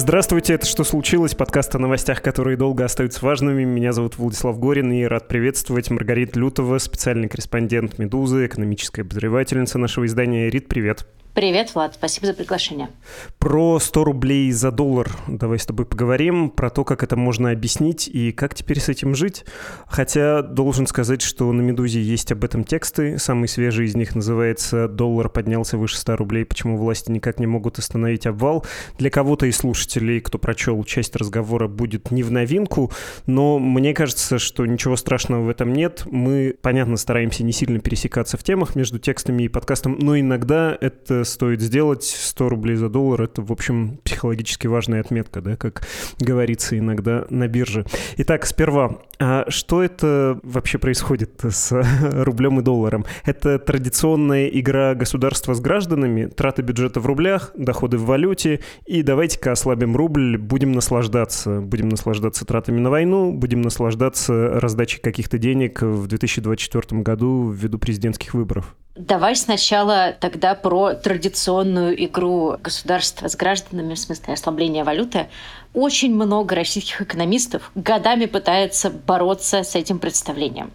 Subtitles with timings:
[0.00, 3.64] Здравствуйте, это «Что случилось?» Подкаст о новостях, которые долго остаются важными.
[3.64, 10.06] Меня зовут Владислав Горин и рад приветствовать Маргариту Лютова, специальный корреспондент «Медузы», экономическая обозревательница нашего
[10.06, 10.48] издания.
[10.48, 11.06] Рит, привет.
[11.40, 12.90] Привет, Влад, спасибо за приглашение.
[13.38, 18.08] Про 100 рублей за доллар давай с тобой поговорим, про то, как это можно объяснить
[18.08, 19.46] и как теперь с этим жить.
[19.86, 23.18] Хотя должен сказать, что на «Медузе» есть об этом тексты.
[23.18, 26.44] Самый свежий из них называется «Доллар поднялся выше 100 рублей.
[26.44, 28.66] Почему власти никак не могут остановить обвал».
[28.98, 32.92] Для кого-то из слушателей, кто прочел часть разговора, будет не в новинку,
[33.24, 36.02] но мне кажется, что ничего страшного в этом нет.
[36.04, 41.24] Мы, понятно, стараемся не сильно пересекаться в темах между текстами и подкастом, но иногда это
[41.30, 42.04] стоит сделать.
[42.04, 45.86] 100 рублей за доллар— это, в общем, психологически важная отметка, да, как
[46.18, 47.86] говорится иногда на бирже.
[48.18, 51.72] Итак, сперва, а что это вообще происходит с
[52.12, 53.04] рублем и долларом?
[53.24, 59.52] Это традиционная игра государства с гражданами, траты бюджета в рублях, доходы в валюте, и давайте-ка
[59.52, 61.60] ослабим рубль, будем наслаждаться.
[61.60, 68.34] Будем наслаждаться тратами на войну, будем наслаждаться раздачей каких-то денег в 2024 году ввиду президентских
[68.34, 68.74] выборов.
[69.00, 75.28] Давай сначала тогда про традиционную игру государства с гражданами, в смысле ослабления валюты.
[75.72, 80.72] Очень много российских экономистов годами пытается бороться с этим представлением.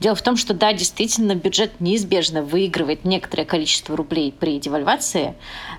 [0.00, 5.34] Дело в том, что да, действительно, бюджет неизбежно выигрывает некоторое количество рублей при девальвации,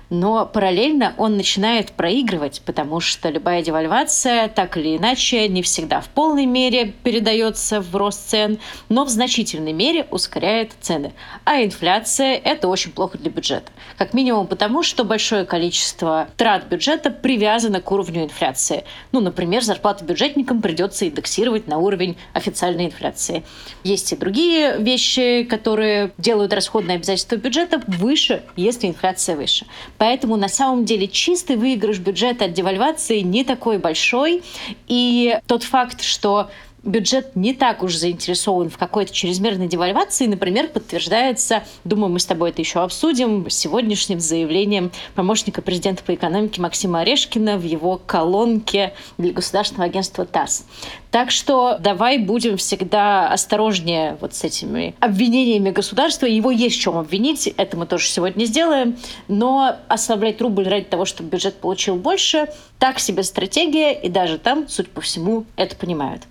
[0.08, 6.08] но параллельно он начинает проигрывать, потому что любая девальвация так или иначе не всегда в
[6.08, 11.12] полной мере передается в рост цен, но в значительной мере ускоряет цены.
[11.44, 13.72] А инфляция– это очень плохо для бюджета.
[13.98, 18.84] Как минимум потому, что большое количество трат бюджета привязано к уровню инфляции инфляции.
[19.12, 23.42] Ну, например, зарплату бюджетникам придется индексировать на уровень официальной инфляции.
[23.84, 29.66] Есть и другие вещи, которые делают расходные обязательства бюджета выше, если инфляция выше.
[29.98, 34.42] Поэтому на самом деле чистый выигрыш бюджета от девальвации не такой большой.
[34.88, 36.50] И тот факт, что
[36.82, 42.50] бюджет не так уж заинтересован в какой-то чрезмерной девальвации, например, подтверждается, думаю, мы с тобой
[42.50, 49.32] это еще обсудим, сегодняшним заявлением помощника президента по экономике Максима Орешкина в его колонке для
[49.32, 50.64] государственного агентства ТАСС.
[51.10, 56.26] Так что давай будем всегда осторожнее вот с этими обвинениями государства.
[56.26, 58.96] Его есть в чем обвинить, это мы тоже сегодня сделаем.
[59.26, 62.48] Но ослаблять рубль ради того, чтобы бюджет получил больше,
[62.78, 66.22] так себе стратегия, и даже там, судя по всему, это понимают.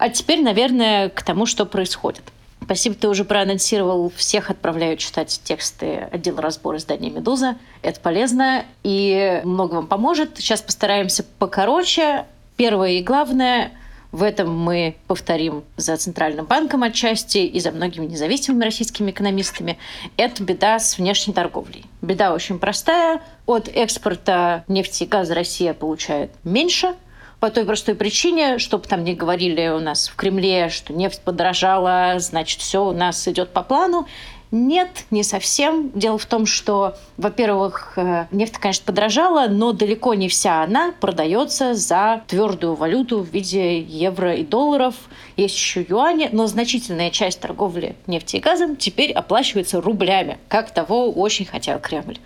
[0.00, 2.22] А теперь, наверное, к тому, что происходит.
[2.62, 4.10] Спасибо, ты уже проанонсировал.
[4.16, 7.58] Всех отправляю читать тексты отдела разбора издания «Медуза».
[7.82, 10.38] Это полезно и много вам поможет.
[10.38, 12.24] Сейчас постараемся покороче.
[12.56, 13.72] Первое и главное–
[14.10, 19.78] в этом мы повторим за Центральным банком отчасти и за многими независимыми российскими экономистами.
[20.16, 21.84] Это беда с внешней торговлей.
[22.02, 23.22] Беда очень простая.
[23.46, 26.94] От экспорта нефти и газа Россия получает меньше–
[27.40, 32.14] по той простой причине, чтобы там не говорили у нас в Кремле, что нефть подорожала,
[32.18, 34.06] значит, все у нас идет по плану.
[34.52, 35.92] Нет, не совсем.
[35.94, 41.74] Дело в том, что, во-первых, э, нефть, конечно, подорожала, но далеко не вся она продается
[41.74, 44.96] за твердую валюту в виде евро и долларов.
[45.36, 51.12] Есть еще юани, но значительная часть торговли нефтью и газом теперь оплачивается рублями, как того
[51.12, 52.18] очень хотел Кремль.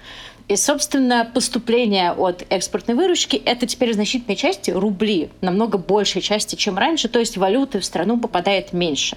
[0.46, 6.54] И, собственно, поступление от экспортной выручки– это теперь в значительной части рубли, намного большей части,
[6.54, 9.16] чем раньше, то есть валюты в страну попадает меньше.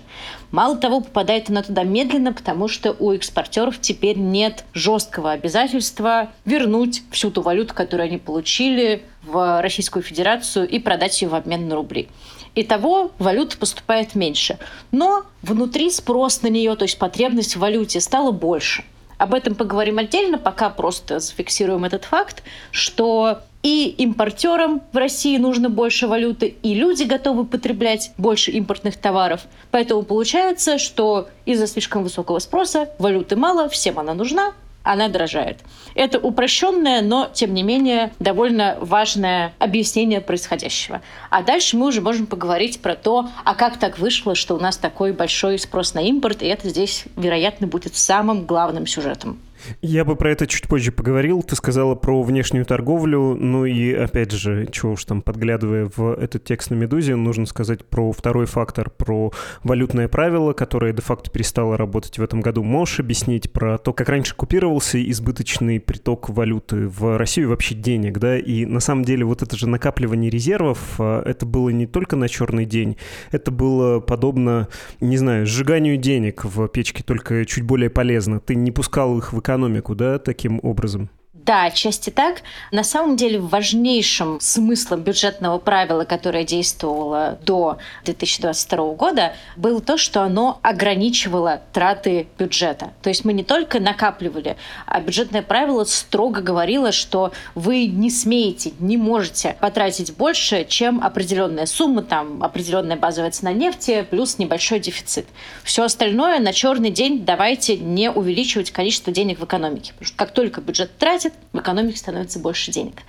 [0.52, 7.04] Мало того, попадает она туда медленно, потому что у экспортеров теперь нет жесткого обязательства вернуть
[7.12, 11.76] всю ту валюту, которую они получили в Российскую Федерацию и продать ее в обмен на
[11.76, 12.08] рубли.
[12.56, 14.58] Итого валюта поступает меньше.
[14.92, 18.86] Но внутри спрос на нее, то есть потребность в валюте стала больше–
[19.17, 25.69] об этом поговорим отдельно, пока просто зафиксируем этот факт, что и импортерам в России нужно
[25.69, 29.41] больше валюты, и люди готовы потреблять больше импортных товаров.
[29.72, 34.53] Поэтому получается, что из-за слишком высокого спроса валюты мало, всем она нужна,
[34.87, 35.59] она дорожает.
[35.95, 41.01] Это упрощенное, но, тем не менее, довольно важное объяснение происходящего.
[41.29, 44.78] А дальше мы уже можем поговорить про то, а как так вышло, что у нас
[44.78, 49.39] такой большой спрос на импорт, и это здесь, вероятно, будет самым главным сюжетом.
[49.81, 51.43] Я бы про это чуть позже поговорил.
[51.43, 53.35] Ты сказала про внешнюю торговлю.
[53.35, 57.85] Ну и, опять же, чего уж там, подглядывая в этот текст на «Медузе», нужно сказать
[57.85, 59.31] про второй фактор, про
[59.64, 62.64] валютное правило, которое де-факто перестало работать в этом году.
[62.64, 68.37] Можешь объяснить про то, как раньше купировался избыточный приток валюты в Россию, вообще денег, да?
[68.37, 72.29] И на самом деле вот это же накапливание резервов, а, это было не только на
[72.29, 72.97] черный день,
[73.31, 74.67] это было подобно,
[74.99, 78.40] не знаю, сжиганию денег в печке, только чуть более полезно.
[78.40, 79.57] Ты не пускал их в экономику,
[79.96, 81.09] да, таким образом?
[81.47, 82.41] Да, отчасти так.
[82.73, 90.23] На самом деле важнейшим смыслом бюджетного правила, которое действовало до 2022 года, было то, что
[90.23, 92.91] оно ограничивало траты бюджета.
[93.02, 98.73] То есть мы не только накапливали, а бюджетное правило строго говорило, что вы не смеете,
[98.79, 105.26] не можете потратить больше, чем определенная сумма, там определенная базовая цена нефти плюс небольшой дефицит.
[105.64, 109.94] Все остальное на черный день давайте не увеличивать количество денег в экономике.
[109.94, 113.01] Потому что как только бюджет тратит, в экономике становится больше денег.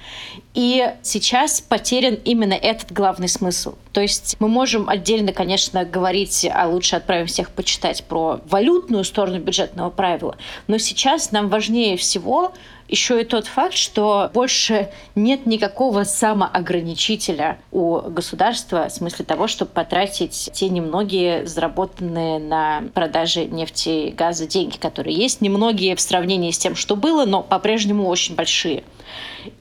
[0.55, 3.75] И сейчас потерян именно этот главный смысл.
[3.93, 9.39] То есть мы можем отдельно, конечно, говорить, а лучше отправим всех почитать про валютную сторону
[9.41, 10.37] бюджетного правила,
[10.67, 12.53] но сейчас нам важнее всего
[12.89, 19.71] еще и тот факт, что больше нет никакого самоограничителя у государства в смысле того, чтобы
[19.71, 25.41] потратить те немногие заработанные на продаже нефти и газа деньги, которые есть.
[25.41, 28.85] Немногие в сравнении с тем, что было, но по-прежнему очень большие.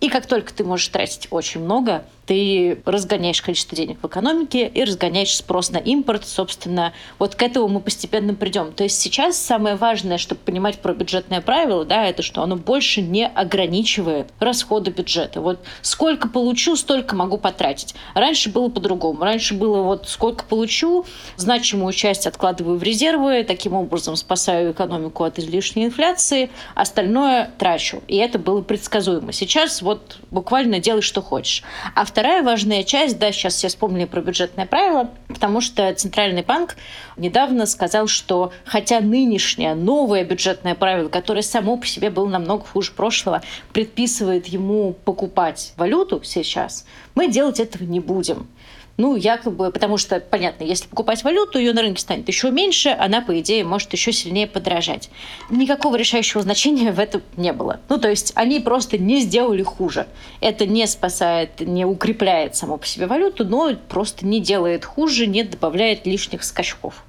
[0.01, 4.84] И как только ты можешь тратить очень много, ты разгоняешь количество денег в экономике и
[4.84, 6.28] разгоняешь спрос на импорт.
[6.28, 8.74] Собственно, вот к этому мы постепенно придем.
[8.74, 13.01] То есть сейчас самое важное, чтобы понимать про бюджетное правило, да, это что оно больше
[13.01, 15.39] не ограничивает расходы бюджета.
[15.39, 17.95] Вот сколько получу, столько могу потратить.
[18.13, 19.24] Раньше было по-другому.
[19.24, 21.06] Раньше было вот сколько получу,
[21.38, 28.04] значимую часть откладываю в резервы, таким образом спасаю экономику от излишней инфляции, остальное трачу.
[28.10, 29.31] И это было предсказуемо.
[29.31, 31.63] Сейчас вот буквально делай, что хочешь.
[31.95, 36.75] А вторая важная часть, да, сейчас все вспомнили про бюджетное правило, потому что Центральный банк
[37.18, 42.91] недавно сказал, что хотя нынешнее новое бюджетное правило, которое само по себе было намного хуже
[42.91, 43.41] прошлого,
[43.74, 46.85] предписывает ему покупать валюту сейчас,
[47.15, 48.47] мы делать этого не будем.
[48.97, 53.21] Ну, якобы, потому что, понятно, если покупать валюту, ее на рынке станет еще меньше, она,
[53.21, 55.11] по идее, может еще сильнее подорожать.
[55.51, 57.79] Никакого решающего значения в этом не было.
[57.89, 60.07] Ну, то есть они просто не сделали хуже.
[60.41, 65.43] Это не спасает, не укрепляет само по себе валюту, но просто не делает хуже, не
[65.43, 67.03] добавляет лишних скачков.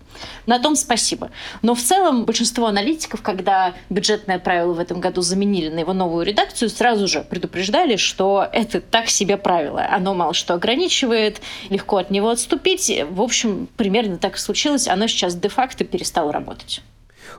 [0.47, 1.31] На том спасибо.
[1.63, 6.25] Но в целом большинство аналитиков, когда бюджетное правило в этом году заменили на его новую
[6.25, 9.87] редакцию, сразу же предупреждали, что это так себе правило.
[9.91, 12.91] Оно мало что ограничивает, легко от него отступить.
[13.11, 14.89] В общем, примерно так и случилось.
[14.89, 16.83] Оно сейчас де-факто перестало работать.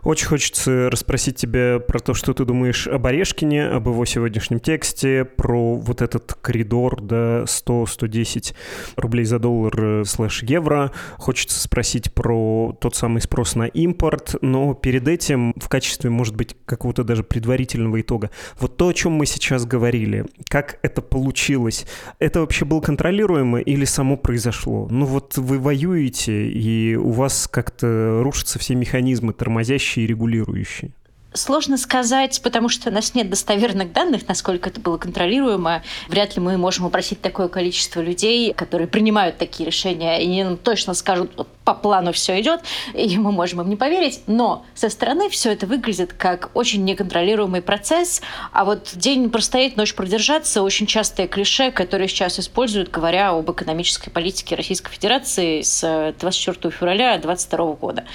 [0.03, 5.25] Очень хочется расспросить тебя про то, что ты думаешь об Орешкине, об его сегодняшнем тексте,
[5.25, 8.53] про вот этот коридор до 100-110
[8.95, 10.91] рублей за доллар э, слэш евро.
[11.17, 16.55] Хочется спросить про тот самый спрос на импорт, но перед этим в качестве, может быть,
[16.65, 18.29] какого-то даже предварительного итога.
[18.59, 21.85] Вот то, о чем мы сейчас говорили, как это получилось,
[22.19, 24.87] это вообще было контролируемо или само произошло?
[24.89, 30.91] Ну вот вы воюете, и у вас как-то рушатся все механизмы тормозящие следящие и регулирующие?
[31.31, 35.83] Сложно сказать, потому что у нас нет достоверных данных, насколько это было контролируемо.
[36.07, 40.57] Вряд ли мы можем опросить такое количество людей, которые принимают такие решения, и они нам
[40.57, 42.61] точно скажут, вот по плану все идет,
[42.95, 44.21] и мы можем им не поверить.
[44.25, 48.21] Но со стороны все это выглядит как очень неконтролируемый процесс,
[48.51, 54.09] а вот день простоять, ночь продержаться очень частое клише, которое сейчас используют, говоря об экономической
[54.09, 58.05] политике Российской Федерации с 24 февраля 2022 года.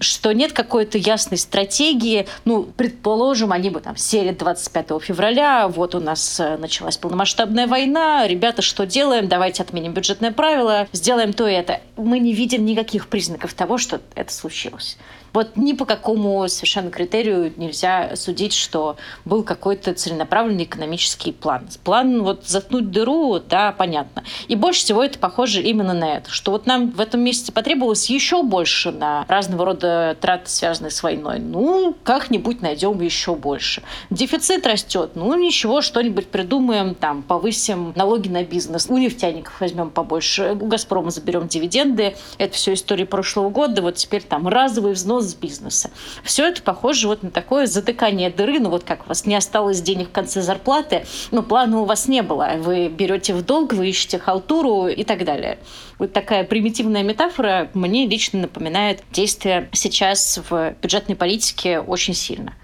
[0.00, 6.00] Что нет какой-то ясной стратегии, ну, предположим, они бы там сели 25 февраля, вот у
[6.00, 9.28] нас э, началась полномасштабная война, ребята, что делаем?
[9.28, 11.80] Давайте отменим бюджетное правило, сделаем то и это.
[11.96, 14.98] Мы не видим никаких признаков того, что это случилось.
[15.32, 21.68] Вот ни по какому совершенно критерию нельзя судить, что был какой-то целенаправленный экономический план.
[21.84, 24.24] План вот заткнуть дыру, да, понятно.
[24.48, 28.08] И больше всего это похоже именно на это, что вот нам в этом месяце потребовалось
[28.10, 31.38] еще больше на разного рода траты, связанные с войной.
[31.38, 33.82] Ну, как-нибудь найдем еще больше.
[34.10, 38.86] Дефицит растет, ну ничего, что-нибудь придумаем, там, повысим налоги на бизнес.
[38.88, 42.16] У нефтяников возьмем побольше, у Газпрома заберем дивиденды.
[42.38, 43.82] Это все история прошлого года.
[43.82, 45.90] Вот теперь там разовый взнос с бизнеса.
[46.22, 49.80] Все это похоже вот на такое затыкание дыры, ну вот как у вас не осталось
[49.80, 52.52] денег в конце зарплаты, но плана у вас не было.
[52.58, 55.58] Вы берете в долг, вы ищете халтуру и так далее.
[55.98, 62.54] Вот такая примитивная метафора мне лично напоминает действия сейчас в бюджетной политике очень сильно.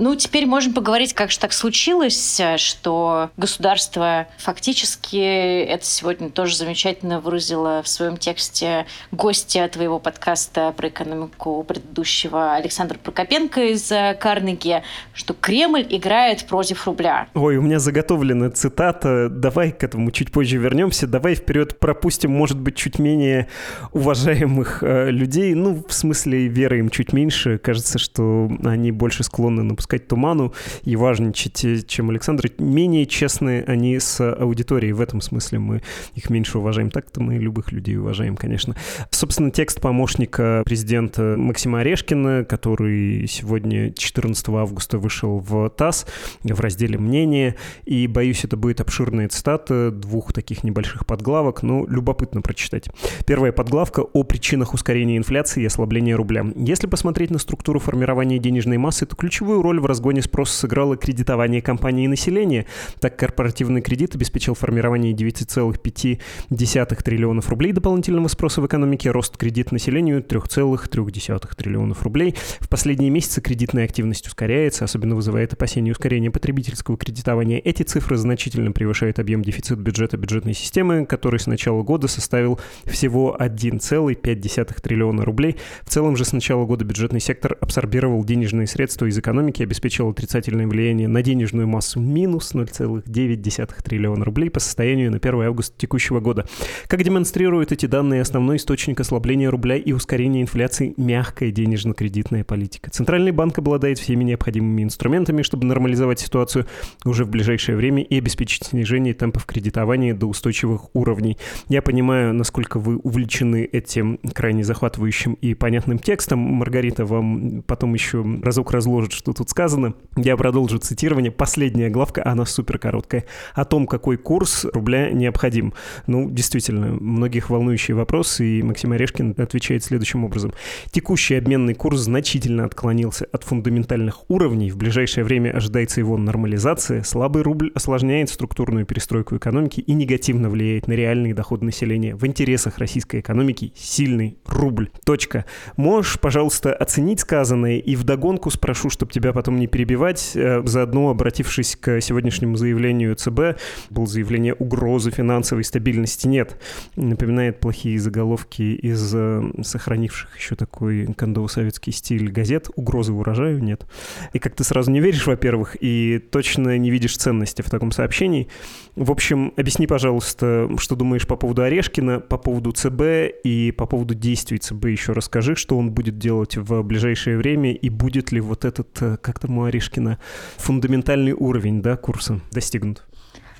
[0.00, 7.20] Ну, теперь можем поговорить, как же так случилось, что государство фактически, это сегодня тоже замечательно
[7.20, 15.34] выразило в своем тексте гостья твоего подкаста про экономику предыдущего Александр Прокопенко из Карнеги, что
[15.34, 17.28] Кремль играет против рубля.
[17.34, 22.58] Ой, у меня заготовлена цитата, давай к этому чуть позже вернемся, давай вперед пропустим, может
[22.58, 23.48] быть, чуть менее
[23.92, 29.62] уважаемых э, людей, ну, в смысле, веры им чуть меньше, кажется, что они больше склонны
[29.62, 30.52] напускать напускать туману
[30.84, 32.50] и важничать, чем Александр.
[32.58, 34.92] Менее честны они с аудиторией.
[34.92, 35.82] В этом смысле мы
[36.14, 36.90] их меньше уважаем.
[36.90, 38.76] Так-то мы любых людей уважаем, конечно.
[39.10, 46.06] Собственно, текст помощника президента Максима Орешкина, который сегодня, 14 августа, вышел в ТАСС
[46.44, 47.56] в разделе «Мнение».
[47.84, 52.88] И, боюсь, это будет обширная цитата двух таких небольших подглавок, но любопытно прочитать.
[53.26, 56.46] Первая подглавка о причинах ускорения инфляции и ослабления рубля.
[56.54, 61.62] Если посмотреть на структуру формирования денежной массы, то ключевую роль в разгоне спроса сыграло кредитование
[61.62, 62.66] компаний и населения.
[62.98, 70.22] Так корпоративный кредит обеспечил формирование 9,5 триллионов рублей дополнительного спроса в экономике, рост кредит населению
[70.22, 72.34] 3,3 триллионов рублей.
[72.58, 77.58] В последние месяцы кредитная активность ускоряется, особенно вызывает опасения ускорения потребительского кредитования.
[77.58, 83.36] Эти цифры значительно превышают объем дефицита бюджета бюджетной системы, который с начала года составил всего
[83.38, 85.56] 1,5 триллиона рублей.
[85.82, 90.66] В целом же с начала года бюджетный сектор абсорбировал денежные средства из экономики, обеспечил отрицательное
[90.66, 96.46] влияние на денежную массу минус 0,9 триллиона рублей по состоянию на 1 августа текущего года.
[96.86, 102.90] Как демонстрируют эти данные, основной источник ослабления рубля и ускорения инфляции– мягкая денежно-кредитная политика.
[102.90, 106.66] Центральный банк обладает всеми необходимыми инструментами, чтобы нормализовать ситуацию
[107.04, 111.36] уже в ближайшее время и обеспечить снижение темпов кредитования до устойчивых уровней.
[111.68, 116.38] Я понимаю, насколько вы увлечены этим крайне захватывающим и понятным текстом.
[116.38, 119.94] Маргарита вам потом еще разок разложит, что тут сказано.
[120.16, 121.30] Я продолжу цитирование.
[121.30, 123.26] Последняя главка, она супер короткая.
[123.54, 125.74] О том, какой курс рубля необходим.
[126.06, 130.52] Ну, действительно, многих волнующий вопрос, и Максим Орешкин отвечает следующим образом.
[130.90, 134.70] Текущий обменный курс значительно отклонился от фундаментальных уровней.
[134.70, 137.02] В ближайшее время ожидается его нормализация.
[137.02, 142.14] Слабый рубль осложняет структурную перестройку экономики и негативно влияет на реальные доходы населения.
[142.14, 144.90] В интересах российской экономики сильный рубль.
[145.04, 145.44] Точка.
[145.76, 151.74] Можешь, пожалуйста, оценить сказанное и вдогонку спрошу, чтобы тебя потом не перебивать, э, заодно обратившись
[151.74, 156.60] к сегодняшнему заявлению ЦБ, было заявление угрозы финансовой стабильности нет.
[156.94, 162.68] Напоминает плохие заголовки из э, сохранивших еще такой кондово-советский стиль газет.
[162.76, 163.86] Угрозы урожаю нет.
[164.34, 168.46] И как ты сразу не веришь, во-первых, и точно не видишь ценности в таком сообщении.
[168.94, 174.14] В общем, объясни, пожалуйста, что думаешь по поводу Орешкина, по поводу ЦБ и по поводу
[174.14, 178.66] действий ЦБ еще расскажи, что он будет делать в ближайшее время и будет ли вот
[178.66, 180.18] этот, как там у Орешкина,
[180.56, 183.06] фундаментальный уровень да, курса достигнут.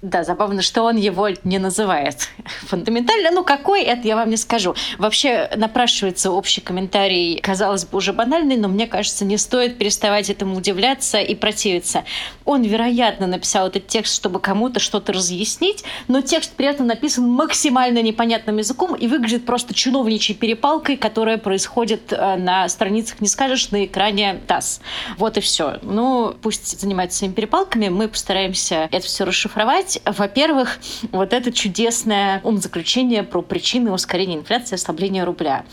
[0.03, 2.31] Да, забавно, что он его не называет
[2.67, 3.31] фундаментально.
[3.31, 4.75] Ну, какой, это я вам не скажу.
[4.97, 10.57] Вообще напрашивается общий комментарий, казалось бы, уже банальный, но мне кажется, не стоит переставать этому
[10.57, 12.05] удивляться и противиться.
[12.47, 18.01] Он, вероятно, написал этот текст, чтобы кому-то что-то разъяснить, но текст при этом написан максимально
[18.01, 23.85] непонятным языком и выглядит просто чиновничьей перепалкой, которая происходит э, на страницах, не скажешь, на
[23.85, 24.81] экране ТАСС.
[25.19, 25.79] Вот и все.
[25.83, 30.79] Ну, пусть занимается своими перепалками, мы постараемся это все расшифровать сказать, во-первых,
[31.13, 35.65] вот это чудесное умозаключение про причины ускорения инфляции и ослабления рубля.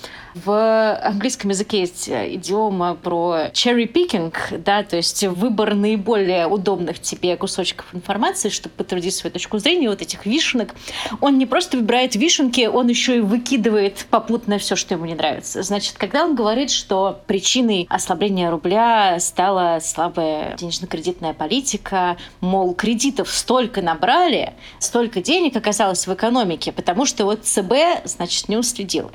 [0.46, 7.36] В английском языке есть идиома про cherry picking, да, то есть выбор наиболее удобных тебе
[7.38, 10.76] кусочков информации, чтобы подтвердить свою точку зрения, вот этих вишенок.
[11.22, 15.64] Он не просто выбирает вишенки, он еще и выкидывает попутно все, что ему не нравится.
[15.64, 23.82] Значит, когда он говорит, что причиной ослабления рубля стала слабая денежно-кредитная политика, мол, кредитов столько
[23.82, 24.07] набрали,
[24.80, 29.12] столько денег оказалось в экономике, потому что вот ЦБ, значит, не уследил.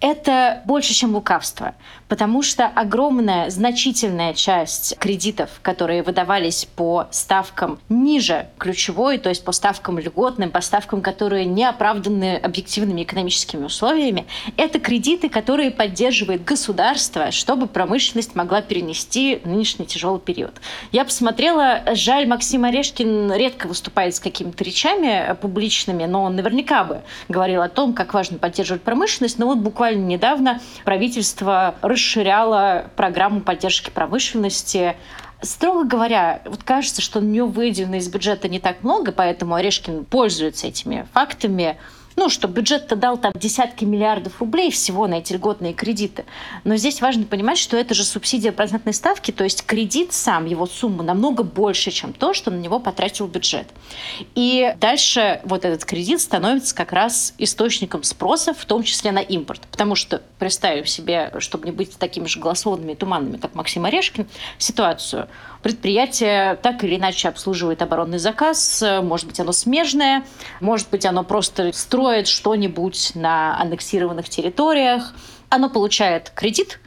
[0.00, 1.74] Это больше, чем лукавство,
[2.14, 9.50] потому что огромная, значительная часть кредитов, которые выдавались по ставкам ниже ключевой, то есть по
[9.50, 17.32] ставкам льготным, по ставкам, которые не оправданы объективными экономическими условиями, это кредиты, которые поддерживает государство,
[17.32, 20.54] чтобы промышленность могла перенести нынешний тяжелый период.
[20.92, 27.00] Я посмотрела, жаль, Максим Орешкин редко выступает с какими-то речами публичными, но он наверняка бы
[27.28, 33.90] говорил о том, как важно поддерживать промышленность, но вот буквально недавно правительство расширяло программу поддержки
[33.90, 34.96] промышленности.
[35.40, 40.04] Строго говоря, вот кажется, что на нее выделено из бюджета не так много, поэтому Орешкин
[40.04, 41.78] пользуется этими фактами
[42.16, 46.24] ну, что бюджет-то дал там десятки миллиардов рублей всего на эти льготные кредиты.
[46.64, 50.66] Но здесь важно понимать, что это же субсидия процентной ставки, то есть кредит сам, его
[50.66, 53.66] сумма намного больше, чем то, что на него потратил бюджет.
[54.34, 59.62] И дальше вот этот кредит становится как раз источником спроса, в том числе на импорт.
[59.70, 64.26] Потому что, представим себе, чтобы не быть такими же голословными и туманными, как Максим Орешкин,
[64.58, 65.28] ситуацию–
[65.64, 70.22] предприятие так или иначе обслуживает оборонный заказ, может быть, оно смежное,
[70.60, 75.14] может быть, оно просто строит что-нибудь на аннексированных территориях,
[75.48, 76.80] оно получает кредит,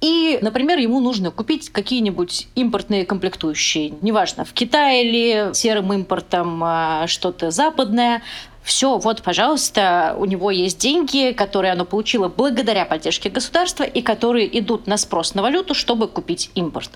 [0.00, 3.94] и например, ему нужно купить какие-нибудь импортные комплектующие.
[4.02, 8.22] Неважно, в Китае или серым импортом а, что-то западное
[8.66, 14.58] все, вот, пожалуйста, у него есть деньги, которые оно получило благодаря поддержке государства и которые
[14.58, 16.90] идут на спрос на валюту, чтобы купить импорт.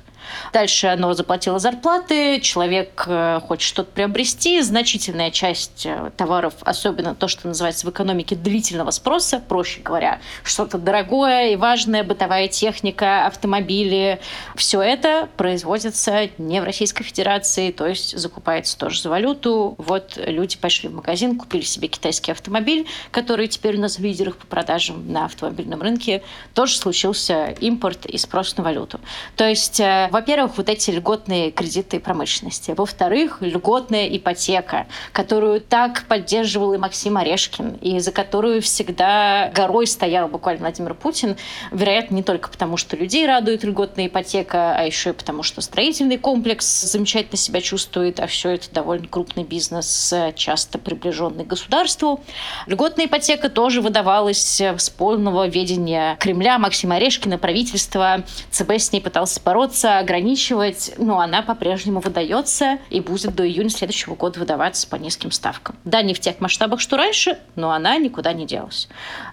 [0.52, 7.28] Дальше оно заплатило зарплаты, человек э, хочет что-то приобрести, значительная часть э, товаров, особенно то,
[7.28, 14.20] что называется в экономике длительного спроса, проще говоря, что-то дорогое и важное, бытовая техника, автомобили,
[14.56, 19.74] все это производится не в Российской Федерации, то есть закупается тоже за валюту.
[19.78, 24.36] Вот люди пошли в магазин, купили себе китайский автомобиль, который теперь у нас в лидерах
[24.36, 26.22] по продажам на автомобильном рынке,
[26.54, 29.00] тоже случился импорт и спрос на валюту.
[29.36, 32.72] То есть э, во-первых, вот эти льготные кредиты промышленности.
[32.76, 40.28] Во-вторых, льготная ипотека, которую так поддерживал и Максим Орешкин, и за которую всегда горой стоял
[40.28, 41.36] буквально Владимир Путин.
[41.70, 46.18] Вероятно, не только потому, что людей радует льготная ипотека, а еще и потому, что строительный
[46.18, 52.20] комплекс замечательно себя чувствует, а все это довольно крупный бизнес, часто приближенный к государству.
[52.66, 58.24] Льготная ипотека тоже выдавалась с полного ведения Кремля, Максима Орешкина, правительства.
[58.50, 64.14] ЦБ с ней пытался бороться, ограничивать, но она по-прежнему выдается и будет до июня следующего
[64.14, 65.76] года выдаваться по низким ставкам.
[65.84, 68.88] Да, не в тех масштабах, что раньше, но она никуда не делась.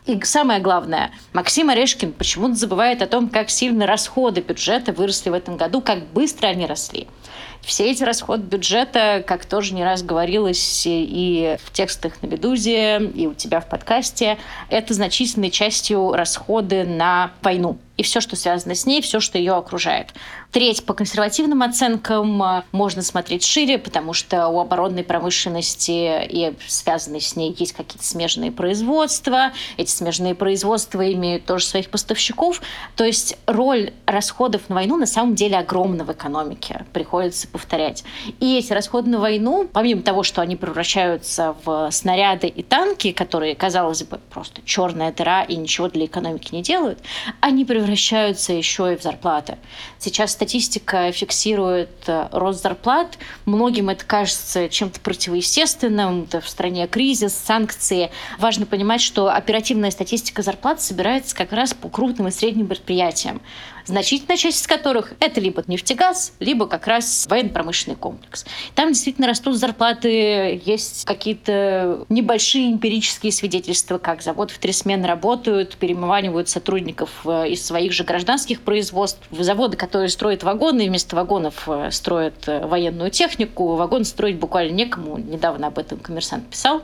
[0.05, 5.33] И самое главное, Максим Орешкин почему-то забывает о том, как сильно расходы бюджета выросли в
[5.33, 7.07] этом году, как быстро они росли.
[7.62, 13.27] Все эти расходы бюджета, как тоже не раз говорилось и в текстах на «Медузе», и
[13.27, 14.38] у тебя в подкасте,
[14.69, 19.54] это значительной частью расходы на войну и все, что связано с ней, все, что ее
[19.54, 20.13] окружает.
[20.51, 27.22] Треть по консервативным оценкам э, можно смотреть шире, потому что у оборонной промышленности и связанной
[27.22, 29.51] с ней есть какие-то смежные производства.
[29.77, 32.62] Эти смежные производства имеют тоже своих поставщиков.
[32.96, 38.04] То есть роль расходов на войну на самом деле огромна в экономике, приходится повторять.
[38.39, 43.56] И эти расходы на войну, помимо того, что они превращаются в снаряды и танки, которые,
[43.56, 47.00] казалось бы, просто черная дыра и ничего для экономики не делают,
[47.41, 47.87] они превращаются
[48.54, 49.58] еще и в зарплаты.
[50.00, 53.17] Сейчас статистика фиксирует э, рост зарплат.
[53.45, 56.23] Многим это кажется чем-то противоестественным.
[56.23, 58.12] Это в стране кризис, санкции.
[58.39, 63.41] Важно понимать, что оперативная статистика зарплат собирается как раз по крупным и средним предприятиям
[63.88, 68.45] значительная часть из которых это либо нефтегаз, либо как раз военно-промышленный комплекс.
[68.76, 75.78] Там действительно растут зарплаты, есть какие-то небольшие эмпирические свидетельства, как завод в три смены работают,
[75.78, 81.89] перемыванивают сотрудников э, из своих же гражданских производств, заводы, которые строят вагоны, вместо вагонов э,
[81.91, 86.84] строят э, военную технику, вагон строить буквально некому, недавно об этом коммерсант писал.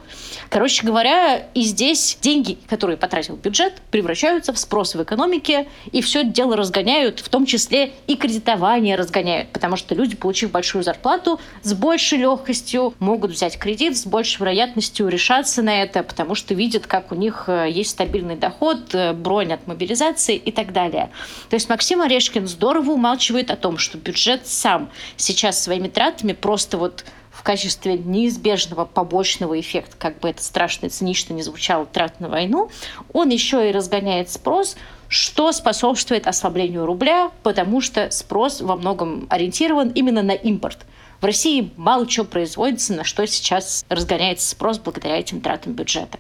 [0.49, 6.23] Короче говоря, и здесь деньги, которые потратил бюджет, превращаются в спрос в экономике, и все
[6.23, 11.39] дело разгоняется разгоняют, в том числе и кредитование разгоняют, потому что люди, получив большую зарплату,
[11.61, 16.87] с большей легкостью могут взять кредит, с большей вероятностью решаться на это, потому что видят,
[16.87, 21.09] как у них э, есть стабильный доход, э, бронь от мобилизации и так далее.
[21.49, 26.77] То есть Максим Орешкин здорово умалчивает о том, что бюджет сам сейчас своими тратами просто
[26.77, 27.05] вот
[27.43, 32.29] в качестве неизбежного побочного эффекта, как бы это страшно и цинично не звучало, трат на
[32.29, 32.69] войну,
[33.11, 34.77] он еще и разгоняет спрос,
[35.09, 40.85] что способствует ослаблению рубля, потому что спрос во многом ориентирован именно на импорт.
[41.19, 46.19] В России мало чего производится, на что сейчас разгоняется спрос благодаря этим тратам бюджета.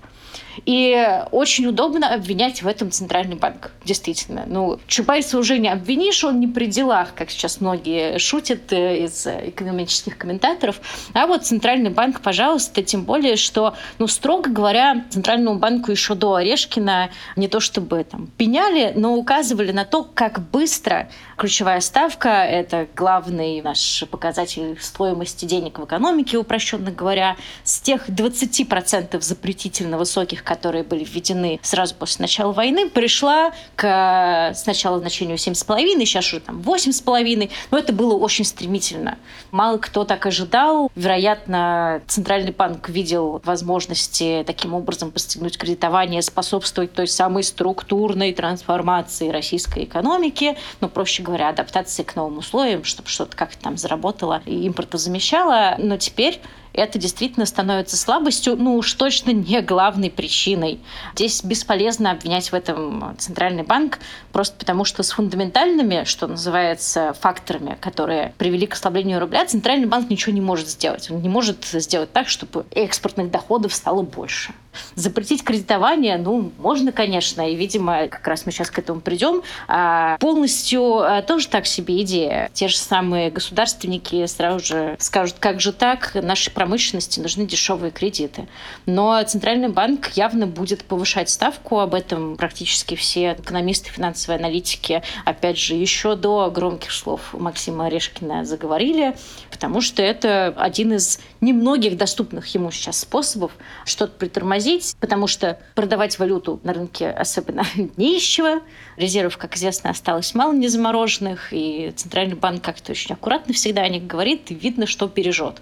[0.65, 4.43] И очень удобно обвинять в этом Центральный банк, действительно.
[4.47, 9.25] Ну, Чубайса уже не обвинишь, он не при делах, как сейчас многие шутят э, из
[9.27, 10.79] экономических комментаторов.
[11.13, 16.35] А вот Центральный банк, пожалуйста, тем более, что, ну, строго говоря, Центральному банку еще до
[16.35, 21.09] Орешкина не то чтобы там пеняли, но указывали на то, как быстро
[21.43, 29.19] ключевая ставка, это главный наш показатель стоимости денег в экономике, упрощенно говоря, с тех 20%
[29.19, 36.27] запретительно высоких которые были введены сразу после начала войны, пришла к сначала значению 7,5, сейчас
[36.27, 39.17] уже там 8,5, но это было очень стремительно.
[39.51, 40.89] Мало кто так ожидал.
[40.95, 49.83] Вероятно, Центральный банк видел возможности таким образом постигнуть кредитование, способствовать той самой структурной трансформации российской
[49.83, 55.75] экономики, ну, проще говоря, адаптации к новым условиям, чтобы что-то как-то там заработало и импортозамещало.
[55.77, 56.41] Но теперь
[56.73, 60.79] это действительно становится слабостью, ну уж точно не главной причиной.
[61.15, 63.99] Здесь бесполезно обвинять в этом Центральный банк,
[64.31, 70.09] просто потому что с фундаментальными, что называется, факторами, которые привели к ослаблению рубля, Центральный банк
[70.09, 71.09] ничего не может сделать.
[71.11, 74.53] Он не может сделать так, чтобы экспортных доходов стало больше.
[74.95, 79.43] Запретить кредитование, ну, можно, конечно, и, видимо, как раз мы сейчас к этому придем.
[79.67, 82.49] А полностью а, тоже так себе идея.
[82.53, 88.47] Те же самые государственники сразу же скажут, как же так, нашей промышленности нужны дешевые кредиты.
[88.85, 95.57] Но Центральный банк явно будет повышать ставку, об этом практически все экономисты, финансовые аналитики, опять
[95.57, 99.13] же, еще до громких слов Максима Орешкина заговорили,
[99.51, 103.51] потому что это один из немногих доступных ему сейчас способов
[103.83, 107.65] что-то притормозить, потому что продавать валюту на рынке особенно
[107.97, 108.61] чего.
[108.95, 114.07] Резервов, как известно, осталось мало незамороженных, и Центральный банк как-то очень аккуратно всегда о них
[114.07, 115.61] говорит, и видно, что бережет.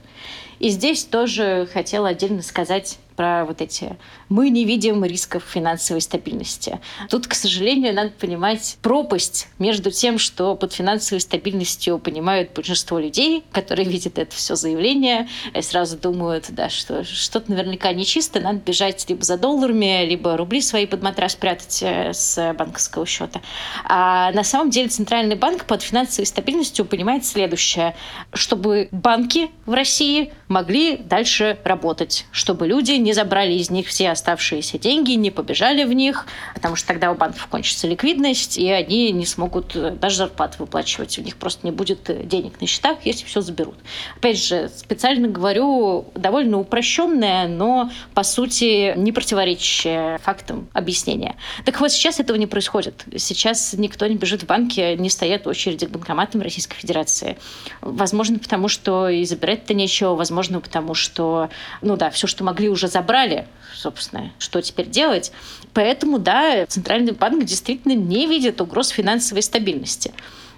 [0.62, 3.98] И здесь тоже хотела отдельно сказать про вот эти
[4.32, 6.80] «мы не видим рисков финансовой стабильности».
[7.10, 13.44] Тут, к сожалению, надо понимать пропасть между тем, что под финансовой стабильностью понимают большинство людей,
[13.52, 19.06] которые видят это все заявление, и сразу думают, да, что что-то наверняка нечисто, надо бежать
[19.10, 23.42] либо за долларами, либо рубли свои под матрас прятать э, с банковского счета.
[23.84, 27.96] А на самом деле Центральный банк под финансовой стабильностью понимает следующее,
[28.34, 34.78] чтобы банки в России могли дальше работать, чтобы люди не забрали из них все оставшиеся
[34.78, 39.26] деньги, не побежали в них, потому что тогда у банков кончится ликвидность, и они не
[39.26, 41.18] смогут э, даже зарплату выплачивать.
[41.18, 43.76] У них просто не будет э, денег на счетах, если все заберут.
[44.18, 51.36] Опять же, специально говорю, довольно упрощенное, но по сути не противоречащее фактам объяснение.
[51.66, 53.04] Так вот, сейчас этого не происходит.
[53.18, 57.38] Сейчас никто не бежит в банки, не стоят очереди к банкоматам Российской Федерации.
[57.82, 61.50] Возможно, потому что и забирать-то нечего, возможно, потому что,
[61.82, 65.32] ну да, все, что могли, уже забрали, собственно, что теперь делать.
[65.74, 70.12] Поэтому, да, Центральный банк действительно не видит угроз финансовой стабильности.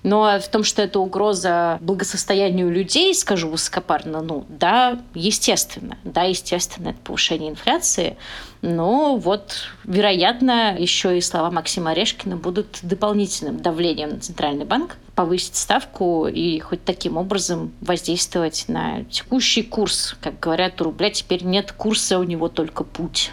[0.04, 5.98] Но в том, что это угроза благосостоянию людей, скажу высокопарно, ну да, естественно.
[6.04, 8.18] Да, естественно, это повышение инфляции.
[8.62, 15.56] Но вот, вероятно, еще и слова Максима Орешкина будут дополнительным давлением на Центральный банк повысить
[15.56, 20.16] ставку и хоть таким образом воздействовать на текущий курс.
[20.22, 23.32] Как говорят, у рубля теперь нет курса, у него только путь.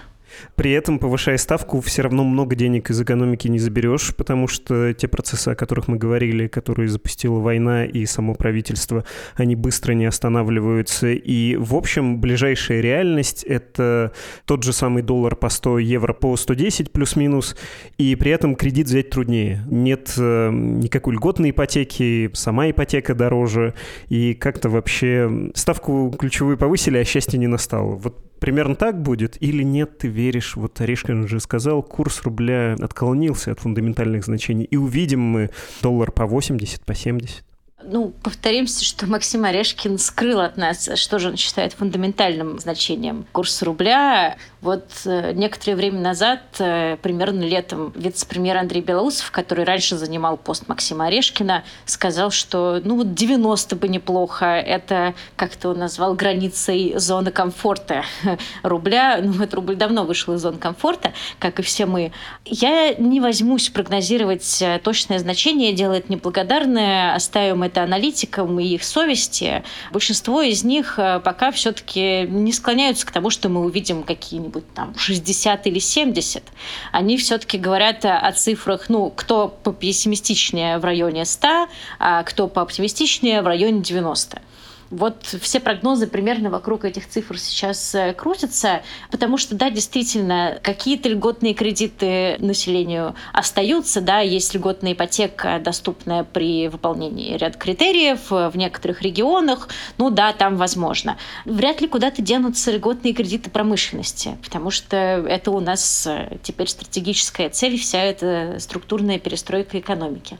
[0.54, 5.08] При этом, повышая ставку, все равно много денег из экономики не заберешь, потому что те
[5.08, 11.08] процессы, о которых мы говорили, которые запустила война и само правительство, они быстро не останавливаются.
[11.08, 14.12] И, в общем, ближайшая реальность— это
[14.44, 17.56] тот же самый доллар по 100 евро по 110 плюс-минус,
[17.98, 19.64] и при этом кредит взять труднее.
[19.70, 23.74] Нет э, никакой льготной ипотеки, сама ипотека дороже,
[24.08, 27.96] и как-то вообще ставку ключевую повысили, а счастья не настало.
[27.96, 33.52] Вот примерно так будет или нет, ты веришь, вот Орешкин же сказал, курс рубля отклонился
[33.52, 35.50] от фундаментальных значений, и увидим мы
[35.82, 37.44] доллар по 80, по 70?
[37.82, 43.64] Ну, повторимся, что Максим Орешкин скрыл от нас, что же он считает фундаментальным значением курса
[43.64, 44.36] рубля.
[44.62, 50.68] Вот э, некоторое время назад, э, примерно летом, вице-премьер Андрей Белоусов, который раньше занимал пост
[50.68, 54.44] Максима Орешкина, сказал, что ну вот 90 бы неплохо.
[54.44, 58.04] Это, как-то он назвал, границей зоны комфорта
[58.62, 59.20] рубля.
[59.22, 62.12] Ну, этот рубль давно вышел из зоны комфорта, как и все мы.
[62.44, 67.14] Я не возьмусь прогнозировать э, точное значение, делает неблагодарное.
[67.14, 69.62] Оставим это аналитикам и их совести.
[69.90, 74.96] Большинство из них пока все-таки не склоняются к тому, что мы увидим какие-нибудь какие-нибудь там
[74.96, 76.42] 60 или 70,
[76.92, 83.46] они все-таки говорят о цифрах, ну, кто попессимистичнее в районе 100, а кто пооптимистичнее в
[83.46, 84.42] районе 90.
[84.90, 91.08] Вот все прогнозы примерно вокруг этих цифр сейчас э, крутятся, потому что, да, действительно, какие-то
[91.08, 98.56] льготные кредиты населению остаются, да, есть льготная ипотека, доступная при выполнении ряда критериев э, в
[98.56, 101.16] некоторых регионах, ну да, там возможно.
[101.44, 107.48] Вряд ли куда-то денутся льготные кредиты промышленности, потому что это у нас э, теперь стратегическая
[107.48, 110.36] цель, вся эта структурная перестройка экономики.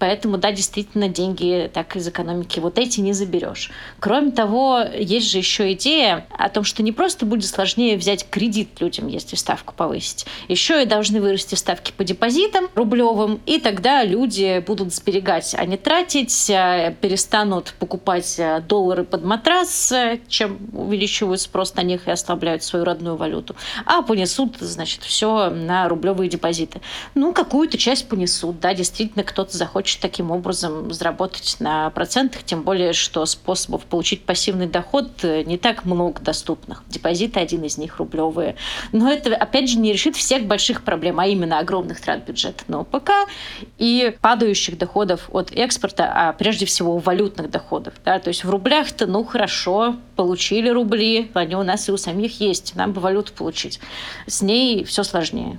[0.00, 3.70] Поэтому, да, действительно, деньги так из экономики вот эти не заберешь.
[4.00, 8.80] Кроме того, есть же еще идея о том, что не просто будет сложнее взять кредит
[8.80, 14.64] людям, если ставку повысить, еще и должны вырасти ставки по депозитам рублевым, и тогда люди
[14.66, 21.42] будут сберегать, а не тратить, а перестанут покупать а, доллары под матрас, а, чем увеличивают
[21.42, 26.80] спрос на них и ослабляют свою родную валюту, а понесут, значит, все на рублевые депозиты.
[27.14, 32.62] Ну, какую-то часть понесут, да, действительно, кто-то захочет хочет таким образом заработать на процентах, тем
[32.62, 36.84] более, что способов получить пассивный доход э, не так много доступных.
[36.88, 38.54] Депозиты один из них рублевые.
[38.92, 42.80] Но это, опять же, не решит всех больших проблем, а именно огромных трат бюджета на
[42.80, 43.10] ОПК
[43.78, 47.94] и падающих доходов от экспорта, а прежде всего валютных доходов.
[48.04, 48.20] Да?
[48.20, 52.76] То есть в рублях-то, ну хорошо, получили рубли, они у нас и у самих есть,
[52.76, 53.80] нам бы валюту получить.
[54.28, 55.58] С ней все сложнее.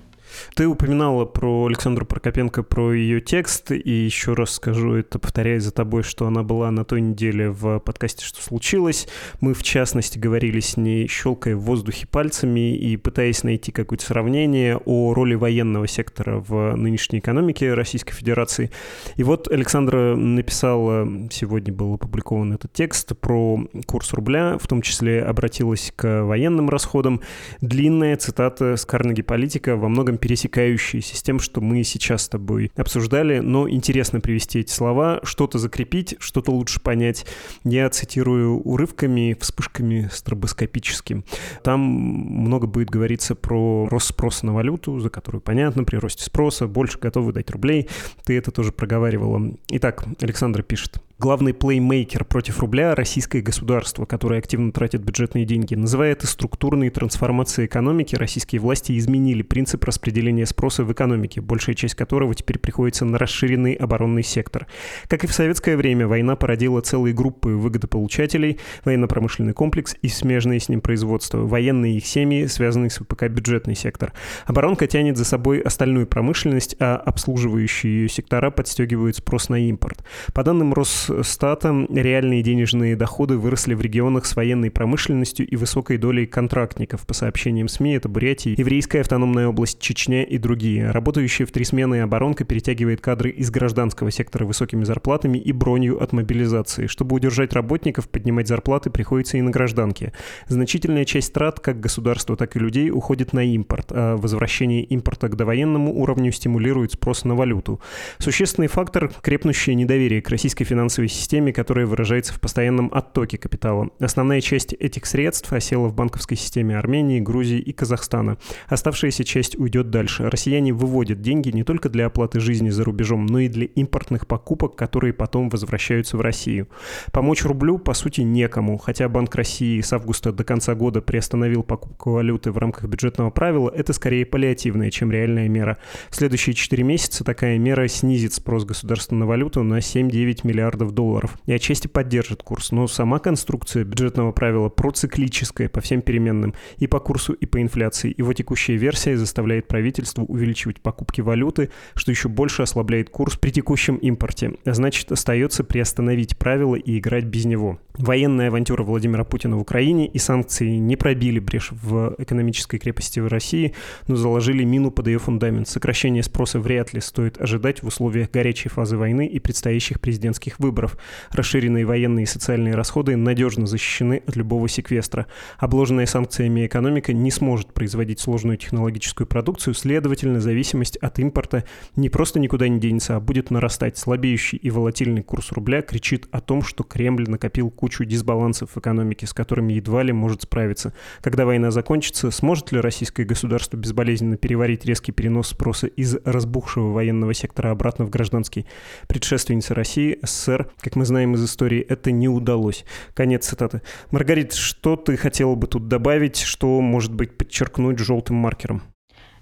[0.56, 5.72] Ты упоминала про Александру Прокопенко, про ее текст, и еще раз скажу это, повторяя за
[5.72, 9.08] тобой, что она была на той неделе в подкасте «Что случилось?».
[9.40, 14.78] Мы, в частности, говорили с ней, щелкая в воздухе пальцами и пытаясь найти какое-то сравнение
[14.86, 18.72] о роли военного сектора в нынешней экономике Российской Федерации.
[19.16, 25.24] И вот Александра написала, сегодня был опубликован этот текст про курс рубля, в том числе
[25.24, 27.22] обратилась к военным расходам.
[27.62, 32.72] Длинная цитата с Карнеги политика во многом пересекающиеся с тем, что мы сейчас с тобой
[32.78, 37.26] обсуждали, но интересно привести эти слова, что-то закрепить, что-то лучше понять.
[37.66, 41.26] Я цитирую урывками, вспышками стробоскопическим.
[41.66, 46.66] Там много будет говориться про рост спроса на валюту, за которую, понятно, при росте спроса
[46.66, 47.90] больше готовы дать рублей.
[48.24, 49.52] Ты это тоже проговаривала.
[49.68, 51.02] Итак, Александр пишет.
[51.22, 55.76] Главный плеймейкер против рубля– российское государство, которое активно тратит бюджетные деньги.
[55.76, 61.94] Называя это структурной трансформацией экономики, российские власти изменили принцип распределения спроса в экономике, большая часть
[61.94, 64.66] которого теперь приходится на расширенный оборонный сектор.
[65.08, 70.70] Как и в советское время, война породила целые группы выгодополучателей, военно-промышленный комплекс и смежные с
[70.70, 74.12] ним производства, военные их семьи, связанные с ВПК бюджетный сектор.
[74.48, 80.04] Оборонка тянет за собой остальную промышленность, а обслуживающие ее сектора подстегивают спрос на импорт.
[80.34, 85.98] По данным Рос Росстата реальные денежные доходы выросли в регионах с военной промышленностью и высокой
[85.98, 87.06] долей контрактников.
[87.06, 90.92] По сообщениям СМИ, это Бурятия, Еврейская автономная область, Чечня и другие.
[90.92, 96.14] Работающая в три смены оборонка перетягивает кадры из гражданского сектора высокими зарплатами и бронью от
[96.14, 96.88] мобилизации.
[96.88, 100.14] Чтобы удержать работников, поднимать зарплаты приходится и на гражданке.
[100.48, 105.36] Значительная часть трат как государства, так и людей уходит на импорт, а возвращение импорта к
[105.36, 107.82] довоенному уровню стимулирует спрос на валюту.
[108.18, 113.90] Существенный фактор– крепнущее недоверие к российской финансовой финансовой системе, которая выражается в постоянном оттоке капитала.
[114.00, 118.38] Основная часть этих средств осела в банковской системе Армении, Грузии и Казахстана.
[118.68, 120.30] Оставшаяся часть уйдет дальше.
[120.30, 124.76] Россияне выводят деньги не только для оплаты жизни за рубежом, но и для импортных покупок,
[124.76, 126.68] которые потом возвращаются в Россию.
[127.12, 132.12] Помочь рублю, по сути, некому, хотя Банк России с августа до конца года приостановил покупку
[132.12, 135.78] валюты в рамках бюджетного правила, это скорее паллиативная, чем реальная мера.
[136.10, 141.38] В следующие 4 месяца такая мера снизит спрос государства на валюту на 7-9 миллиардов долларов
[141.46, 142.72] и отчасти поддержит курс.
[142.72, 148.14] Но сама конструкция бюджетного правила проциклическая по всем переменным и по курсу, и по инфляции.
[148.18, 153.96] Его текущая версия заставляет правительство увеличивать покупки валюты, что еще больше ослабляет курс при текущем
[153.96, 154.54] импорте.
[154.66, 157.80] А значит, остается приостановить правила и играть без него.
[157.98, 163.28] Военная авантюра Владимира Путина в Украине и санкции не пробили брешь в экономической крепости в
[163.28, 163.74] России,
[164.08, 165.68] но заложили мину под ее фундамент.
[165.68, 170.71] Сокращение спроса вряд ли стоит ожидать в условиях горячей фазы войны и предстоящих президентских выборов
[170.72, 170.98] выборов.
[171.32, 175.28] Расширенные военные и социальные расходы надежно защищены от любого секвестра.
[175.60, 181.66] Обложенная санкциями экономика не сможет производить сложную технологическую продукцию, следовательно, зависимость от импорта
[181.98, 183.98] не просто никуда не денется, а будет нарастать.
[183.98, 189.28] Слабеющий и волатильный курс рубля кричит о том, что Кремль накопил кучу дисбалансов в экономике,
[189.28, 190.94] с которыми едва ли может справиться.
[191.22, 197.34] Когда война закончится, сможет ли российское государство безболезненно переварить резкий перенос спроса из разбухшего военного
[197.34, 198.66] сектора обратно в гражданский?
[199.08, 202.86] Предшественница России, СССР, как мы знаем из истории, это не удалось.
[203.14, 203.82] Конец цитаты.
[204.12, 208.84] Маргарита, что ты хотела бы тут добавить, что, может быть, подчеркнуть желтым маркером?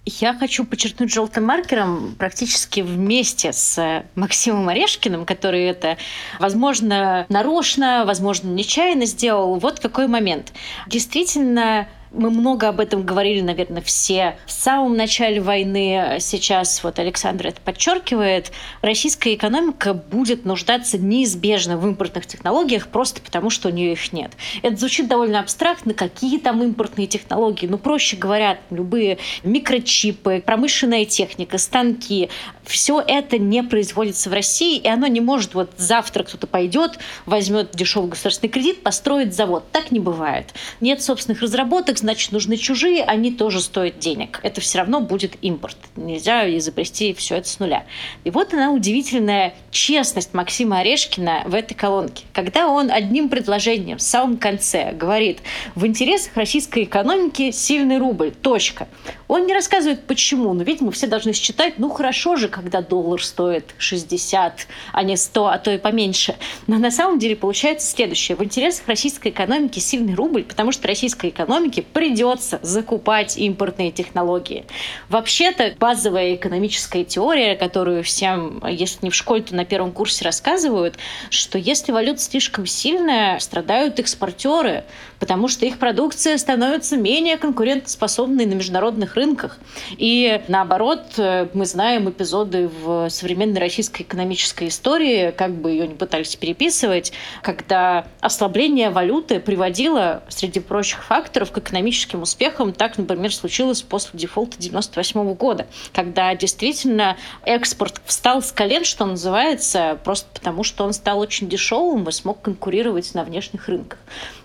[0.06, 5.98] Я хочу подчеркнуть желтым маркером практически вместе с Максимом Орешкиным, который это,
[6.40, 9.60] возможно, нарочно, возможно, нечаянно сделал.
[9.60, 10.54] Вот какой момент.
[10.88, 16.18] Действительно, мы много об этом говорили, наверное, все в самом начале войны.
[16.20, 18.52] Сейчас вот Александр это подчеркивает.
[18.82, 24.32] Российская экономика будет нуждаться неизбежно в импортных технологиях просто потому, что у нее их нет.
[24.64, 25.94] Это звучит довольно абстрактно.
[25.94, 27.68] Какие там импортные технологии?
[27.68, 32.30] Ну, проще говоря, любые микрочипы, промышленная техника, станки.
[32.64, 37.72] Все это не производится в России, и оно не может вот завтра кто-то пойдет, возьмет
[37.72, 39.66] дешевый государственный кредит, построит завод.
[39.72, 40.54] Так не бывает.
[40.82, 44.40] Нет собственных разработок, значит, нужны чужие, они тоже стоят денег.
[44.44, 45.78] Это все равно будет импорт.
[45.96, 47.86] Нельзя изобрести все это с нуля.
[48.24, 52.24] И вот она удивительная честность Максима Орешкина в этой колонке.
[52.34, 55.40] Когда он одним предложением в самом конце говорит,
[55.76, 58.88] в интересах российской экономики сильный рубль, точка.
[59.28, 63.76] Он не рассказывает, почему, но, видимо, все должны считать, ну, хорошо же, когда доллар стоит
[63.78, 66.36] 60, а не 100, а то и поменьше.
[66.68, 68.36] Но на самом деле получается следующее.
[68.36, 74.66] В интересах российской экономики сильный рубль, потому что российской экономике придется закупать импортные технологии.
[75.10, 80.96] Вообще-то базовая экономическая теория, которую всем, если не в школе, то на первом курсе рассказывают,
[81.30, 84.84] что если валюта слишком сильная, страдают экспортеры,
[85.20, 89.58] потому что их продукция становится менее конкурентоспособной на международных рынках.
[89.98, 96.36] И наоборот, мы знаем эпизоды в современной российской экономической истории, как бы ее не пытались
[96.36, 102.74] переписывать, когда ослабление валюты приводило, среди прочих факторов, к экономическим успехам.
[102.74, 110.00] Так, например, случилось после дефолта 1998 года, когда действительно экспорт встал с колен, что называется,
[110.04, 114.00] просто потому что он стал очень дешевым и смог конкурировать на внешних рынках.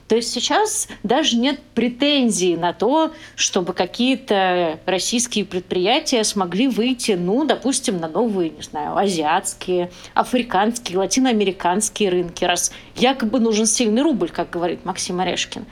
[0.09, 7.45] То есть сейчас даже нет претензий на то, чтобы какие-то российские предприятия смогли выйти, ну,
[7.45, 14.51] допустим, на новые, не знаю, азиатские, африканские, латиноамериканские рынки, раз якобы нужен сильный рубль, как
[14.51, 15.65] говорит Максим Орешкин.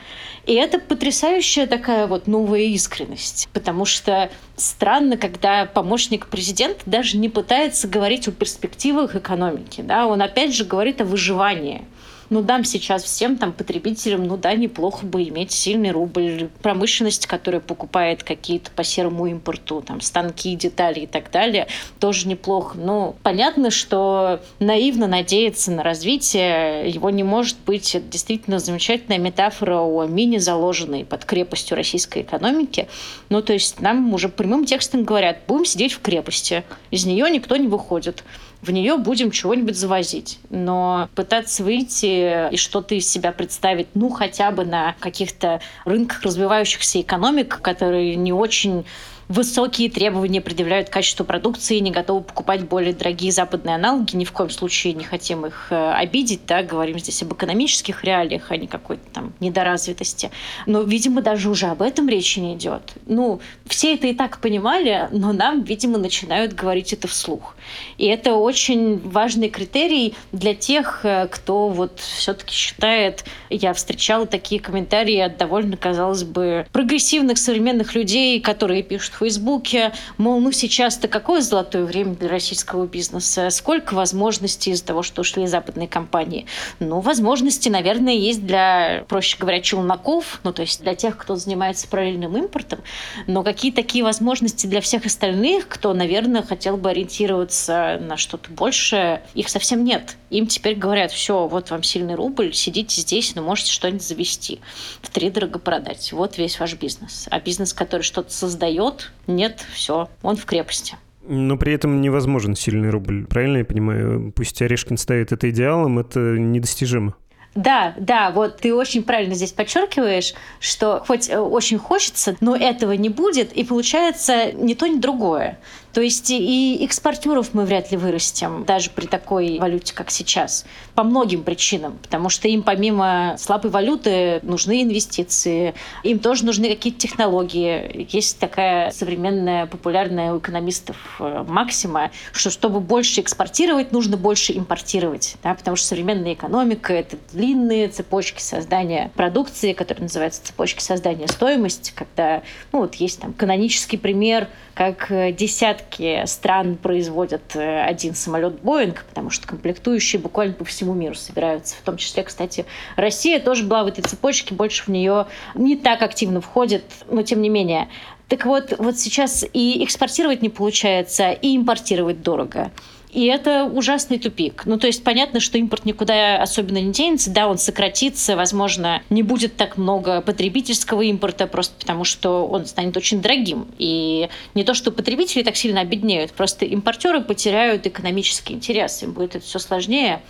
[0.47, 7.29] И это потрясающая такая вот новая искренность, потому что странно, когда помощник президента даже не
[7.29, 11.85] пытается говорить о перспективах экономики, да, он опять же говорит о выживании
[12.33, 17.61] ну, дам сейчас всем там потребителям, ну да, неплохо бы иметь сильный рубль, промышленность, которая
[17.61, 21.67] покупает какие-то по серому импорту, там, станки, детали и так далее,
[22.01, 22.79] тоже неплохо.
[22.79, 27.95] Но понятно, что наивно надеяться на развитие его не может быть.
[27.95, 32.89] Это действительно замечательная метафора о мине, заложенной под крепостью российской экономики.
[33.29, 37.57] Ну, то есть нам уже прямым текстом говорят, будем сидеть в крепости, из нее никто
[37.57, 38.25] не выходит
[38.63, 40.39] в нее будем чего-нибудь завозить.
[40.49, 47.01] Но пытаться выйти и что-то из себя представить, ну, хотя бы на каких-то рынках развивающихся
[47.01, 48.85] экономик, которые не очень
[49.29, 54.33] высокие требования предъявляют к качеству продукции, не готовы покупать более дорогие западные аналоги, ни в
[54.33, 58.67] коем случае не хотим их э, обидеть, да, говорим здесь об экономических реалиях, а не
[58.67, 60.31] какой-то там недоразвитости.
[60.67, 62.83] Но, видимо, даже уже об этом речи не идет.
[63.07, 67.57] Ну, все это и так понимали, но нам, видимо, начинают говорить это вслух.
[67.99, 74.61] И это очень важный критерий для тех, э, кто вот все-таки считает, я встречала такие
[74.61, 81.41] комментарии от довольно, казалось бы, прогрессивных современных людей, которые пишут Фейсбуке, мол, ну сейчас-то какое
[81.41, 86.47] золотое время для российского бизнеса, сколько возможностей из-за того, что ушли западные компании.
[86.79, 91.89] Ну, возможности, наверное, есть для, проще говоря, челноков, ну, то есть для тех, кто занимается
[91.89, 92.81] параллельным импортом,
[93.27, 99.23] но какие такие возможности для всех остальных, кто, наверное, хотел бы ориентироваться на что-то большее,
[99.35, 100.17] их совсем нет.
[100.31, 104.61] Им теперь говорят, все, вот вам сильный рубль, сидите здесь, но можете что-нибудь завести,
[105.03, 106.13] в три дорого продать.
[106.13, 107.27] Вот весь ваш бизнес.
[107.31, 110.97] А бизнес, который что-то создает, нет, все, он в крепости.
[111.27, 113.27] Но при этом невозможен сильный рубль.
[113.27, 114.33] Правильно я понимаю?
[114.35, 117.15] Пусть Орешкин ставит это идеалом, это недостижимо.
[117.55, 122.93] Да, да, вот ты очень правильно здесь подчеркиваешь, что хоть э, очень хочется, но этого
[122.93, 125.59] не будет, и получается ни то, ни другое.
[125.93, 131.03] То есть и экспортеров мы вряд ли вырастем, даже при такой валюте, как сейчас, по
[131.03, 131.99] многим причинам.
[132.03, 138.07] Потому что им помимо слабой валюты нужны инвестиции, им тоже нужны какие-то технологии.
[138.11, 145.37] Есть такая современная, популярная у экономистов э, максима, что чтобы больше экспортировать, нужно больше импортировать.
[145.43, 145.55] Да?
[145.55, 152.43] Потому что современная экономика— это длинные цепочки создания продукции, которые называются цепочки создания стоимости, когда
[152.73, 158.61] ну, вот есть там канонический пример, как э, десятки десятки стран производят э, один самолет
[158.61, 161.77] Боинг, потому что комплектующие буквально по всему миру собираются.
[161.77, 162.65] В том числе, кстати,
[162.97, 167.43] Россия тоже была в этой цепочке, больше в нее не так активно входит, но тем
[167.43, 167.89] не менее.
[168.29, 172.71] Так вот, вот сейчас и экспортировать не получается, и импортировать дорого.
[173.13, 174.63] И это ужасный тупик.
[174.65, 177.31] Ну, то есть понятно, что импорт никуда особенно не денется.
[177.31, 182.97] Да, он сократится, возможно, не будет так много потребительского импорта, просто потому что он станет
[182.97, 183.67] очень дорогим.
[183.79, 189.03] И не то, что потребители так сильно обеднеют, просто импортеры потеряют экономический интерес.
[189.03, 190.23] Им будет это все сложнее.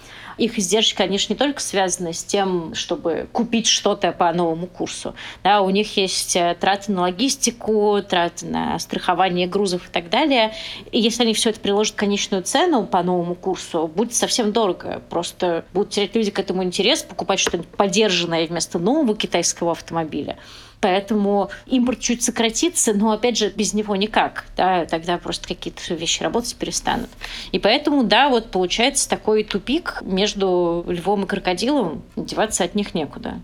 [0.43, 5.15] Их издержки, конечно, не только связаны с тем, чтобы купить что-то по новому курсу.
[5.45, 10.53] Да, у них есть э, траты на логистику, траты на страхование грузов и так далее.
[10.91, 15.01] И если они все это приложат конечную цену по новому курсу, будет совсем дорого.
[15.11, 20.39] Просто будут терять люди к этому интерес, покупать что-нибудь подержанное вместо нового китайского автомобиля.
[20.83, 24.47] Поэтому импорт чуть сократится, но, опять же, без него никак.
[24.57, 27.09] Да, тогда просто какие-то вещи работать перестанут.
[27.53, 32.03] И поэтому, да, вот получается такой тупик между львом и крокодилом.
[32.17, 33.41] Деваться от них некуда.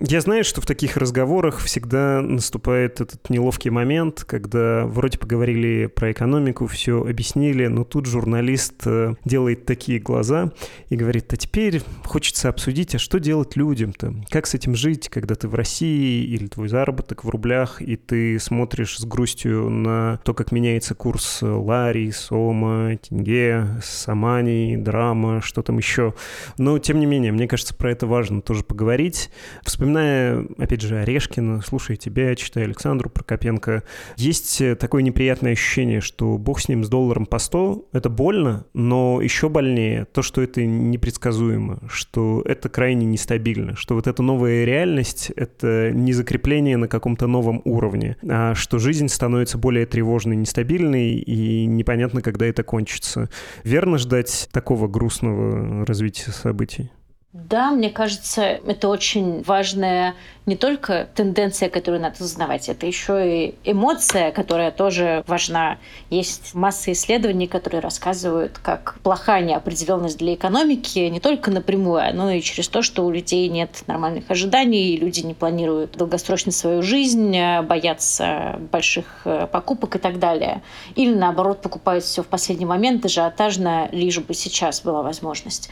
[0.00, 6.12] Я знаю, что в таких разговорах всегда наступает этот неловкий момент, когда вроде поговорили про
[6.12, 10.52] экономику, все объяснили, но тут журналист э, делает такие глаза
[10.88, 14.14] и говорит, а теперь хочется обсудить, а что делать людям-то?
[14.30, 18.38] Как с этим жить, когда ты в России или твой заработок в рублях, и ты
[18.38, 25.78] смотришь с грустью на то, как меняется курс Лари, Сома, Тенге, Самани, Драма, что там
[25.78, 26.14] еще.
[26.58, 29.30] Но, тем не менее, мне кажется, про это важно тоже поговорить.
[29.64, 33.82] Вспоминая, опять же, Орешкина, слушая тебя, читая Александру Прокопенко,
[34.16, 39.20] есть такое неприятное ощущение, что бог с ним, с долларом по 100, это больно, но
[39.20, 45.30] еще больнее то, что это непредсказуемо, что это крайне нестабильно, что вот эта новая реальность—
[45.36, 51.66] это не закрепление на каком-то новом уровне, а что жизнь становится более тревожной, нестабильной, и
[51.66, 53.30] непонятно, когда это кончится.
[53.64, 56.90] Верно ждать такого грустного развития событий?
[57.32, 60.14] Да, мне кажется, это очень важная
[60.46, 65.78] не только тенденция, которую надо узнавать, это еще и эмоция, которая тоже важна.
[66.10, 72.40] Есть масса исследований, которые рассказывают, как плохая неопределенность для экономики не только напрямую, но и
[72.40, 78.58] через то, что у людей нет нормальных ожиданий, люди не планируют долгосрочно свою жизнь, боятся
[78.72, 80.62] больших э, покупок и так далее.
[80.94, 85.70] Или наоборот покупают все в последний момент, ажиотажно, лишь бы сейчас была возможность.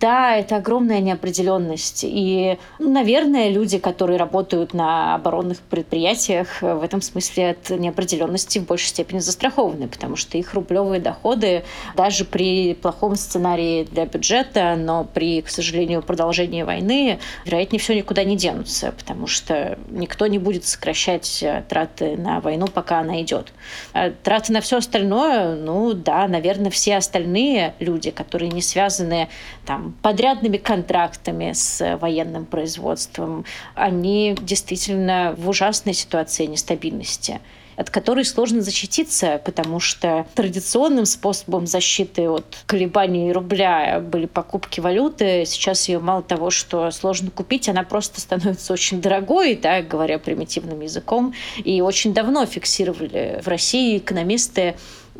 [0.00, 2.04] Да, это огромная неопределенность.
[2.04, 8.66] И, наверное, люди, которые которые работают на оборонных предприятиях, в этом смысле от неопределенности в
[8.66, 11.64] большей степени застрахованы, потому что их рублевые доходы
[11.96, 18.24] даже при плохом сценарии для бюджета, но при, к сожалению, продолжении войны, вероятнее всего, никуда
[18.24, 23.52] не денутся, потому что никто не будет сокращать траты на войну, пока она идет.
[23.94, 29.28] А траты на все остальное, ну да, наверное, все остальные люди, которые не связаны
[29.64, 37.40] там, подрядными контрактами с военным производством, они они действительно в ужасной ситуации нестабильности
[37.74, 45.44] от которой сложно защититься, потому что традиционным способом защиты от колебаний рубля были покупки валюты.
[45.46, 50.80] Сейчас ее мало того, что сложно купить, она просто становится очень дорогой, да, говоря примитивным
[50.80, 51.32] языком.
[51.64, 54.74] И очень давно фиксировали в России экономисты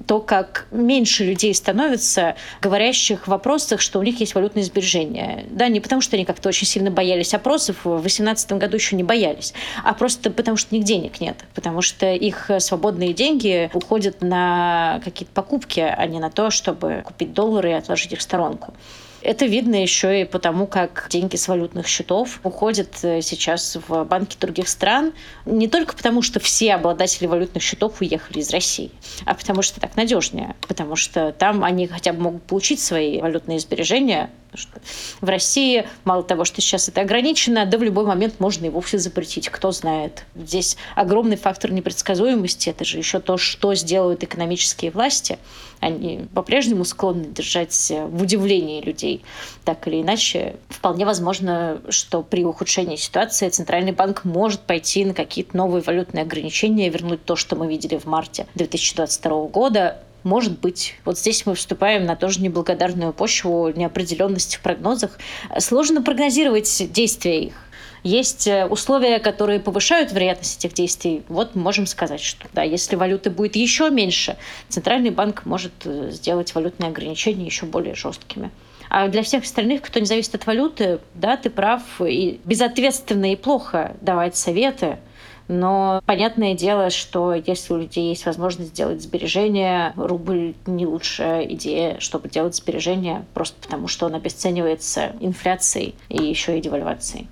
[0.07, 5.45] то, как меньше людей становится, говорящих в вопросах, что у них есть валютные сбережения.
[5.51, 9.03] Да, не потому, что они как-то очень сильно боялись опросов, в 2018 году еще не
[9.03, 9.53] боялись,
[9.85, 15.01] а просто потому, что у них денег нет, потому что их свободные деньги уходят на
[15.05, 18.75] какие-то покупки, а не на то, чтобы купить доллары и отложить их в сторонку.
[19.23, 24.37] Это видно еще и потому, как деньги с валютных счетов уходят э, сейчас в банки
[24.39, 25.13] других стран.
[25.47, 28.91] Не только потому, что все обладатели валютных счетов уехали из России,
[29.25, 30.57] а потому что так надежнее.
[30.67, 34.81] Потому что там они хотя бы могут получить свои валютные сбережения, Потому что
[35.23, 38.99] в России мало того, что сейчас это ограничено, да в любой момент можно и вовсе
[38.99, 40.25] запретить, кто знает.
[40.35, 42.69] Здесь огромный фактор непредсказуемости.
[42.69, 45.39] Это же еще то, что сделают экономические власти.
[45.81, 49.25] Они по-прежнему склонны держать в удивлении людей.
[49.65, 55.57] Так или иначе, вполне возможно, что при ухудшении ситуации Центральный банк может пойти на какие-то
[55.57, 60.95] новые валютные ограничения, вернуть то, что мы видели в марте 2022 года, может быть.
[61.05, 65.19] Вот здесь мы вступаем на тоже неблагодарную почву неопределенности в прогнозах.
[65.59, 67.55] Сложно прогнозировать действия их.
[68.03, 71.23] Есть э, условия, которые повышают вероятность этих действий.
[71.29, 74.37] Вот можем сказать, что да, если валюты будет еще меньше,
[74.69, 78.51] Центральный банк может э, сделать валютные ограничения еще более жесткими.
[78.91, 83.37] А для всех остальных, кто не зависит от валюты, да, ты прав, и безответственно и
[83.37, 84.99] плохо давать советы–
[85.53, 92.01] но понятное дело, что если у людей есть возможность сделать сбережения, рубль не лучшая идея,
[92.01, 97.29] чтобы делать сбережения, просто потому что он обесценивается инфляцией и еще и девальвацией.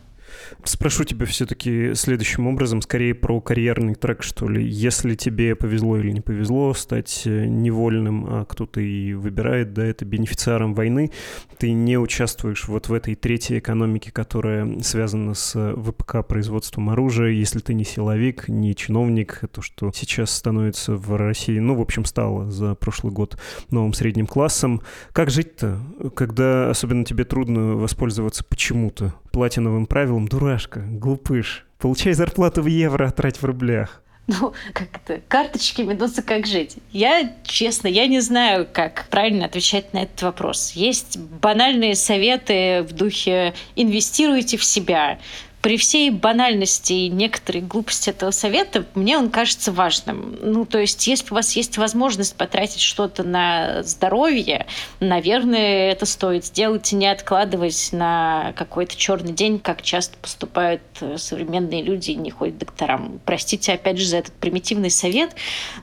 [0.64, 4.66] Спрошу тебя все-таки следующим образом, скорее про карьерный трек, что ли.
[4.66, 10.04] Если тебе повезло или не повезло стать э, невольным, а кто-то и выбирает, да, это
[10.04, 11.10] бенефициаром войны,
[11.58, 17.60] ты не участвуешь вот в этой третьей экономике, которая связана с ВПК производством оружия, если
[17.60, 22.50] ты не силовик, не чиновник, то, что сейчас становится в России, ну, в общем, стало
[22.50, 23.38] за прошлый год
[23.70, 24.82] новым средним классом.
[25.12, 25.78] Как жить-то,
[26.14, 33.10] когда особенно тебе трудно воспользоваться почему-то платиновым правилом, дурашка, глупыш, получай зарплату в евро, а
[33.10, 34.02] трать в рублях.
[34.26, 36.76] Ну, как-то карточки медузы как жить.
[36.92, 40.72] Я, честно, я не знаю, как правильно отвечать на этот вопрос.
[40.72, 45.18] Есть банальные советы в духе «инвестируйте в себя»,
[45.62, 50.38] при всей банальности и некоторой глупости этого совета, мне он кажется важным.
[50.40, 54.66] Ну, то есть, если у вас есть возможность потратить что-то на здоровье,
[55.00, 61.18] наверное, это стоит сделать и не откладывать на какой-то черный день, как часто поступают э,
[61.18, 63.20] современные люди и не ходят к докторам.
[63.26, 65.34] Простите, опять же, за этот примитивный совет,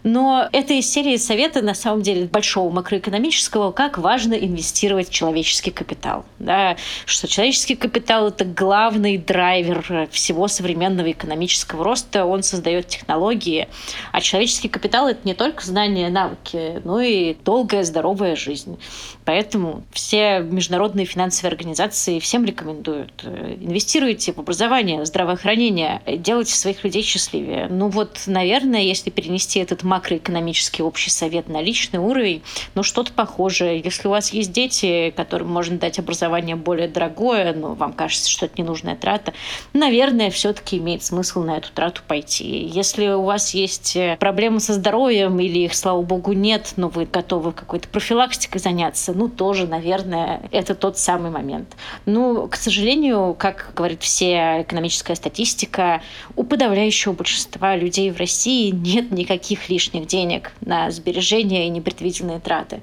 [0.03, 5.71] но это из серии совета, на самом деле, большого макроэкономического, как важно инвестировать в человеческий
[5.71, 6.25] капитал.
[6.39, 6.77] Да?
[7.05, 13.67] Что человеческий капитал— это главный драйвер драйвер всего современного экономического роста, он создает технологии.
[14.11, 18.79] А человеческий капитал— это не только знания, навыки, но и долгая, здоровая жизнь.
[19.27, 23.25] Поэтому все международные финансовые организации всем рекомендуют.
[23.25, 27.67] Э, инвестируйте в образование, здравоохранение, делайте своих людей счастливее.
[27.69, 32.41] Ну вот, наверное, если перенести этот макроэкономический общий совет на личный уровень,
[32.73, 33.81] ну что-то похожее.
[33.83, 38.45] Если у вас есть дети, которым можно дать образование более дорогое, но вам кажется, что
[38.45, 39.33] это ненужная трата,
[39.73, 42.65] наверное, все-таки имеет смысл на эту трату пойти.
[42.65, 47.03] Если у вас есть э, проблемы со здоровьем или их, слава богу, нет, но вы
[47.03, 51.75] готовы какой-то профилактикой заняться, ну, тоже, наверное, это тот самый момент.
[52.05, 56.03] Ну, к сожалению, как говорит вся экономическая статистика,
[56.35, 62.81] у подавляющего большинства людей в России нет никаких лишних денег на сбережения и непредвиденные траты.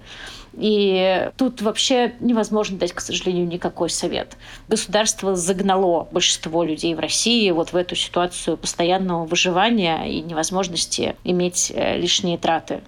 [0.56, 4.36] И тут вообще невозможно дать, к сожалению, никакой совет.
[4.68, 11.72] Государство загнало большинство людей в России вот в эту ситуацию постоянного выживания и невозможности иметь
[11.74, 12.82] э, лишние траты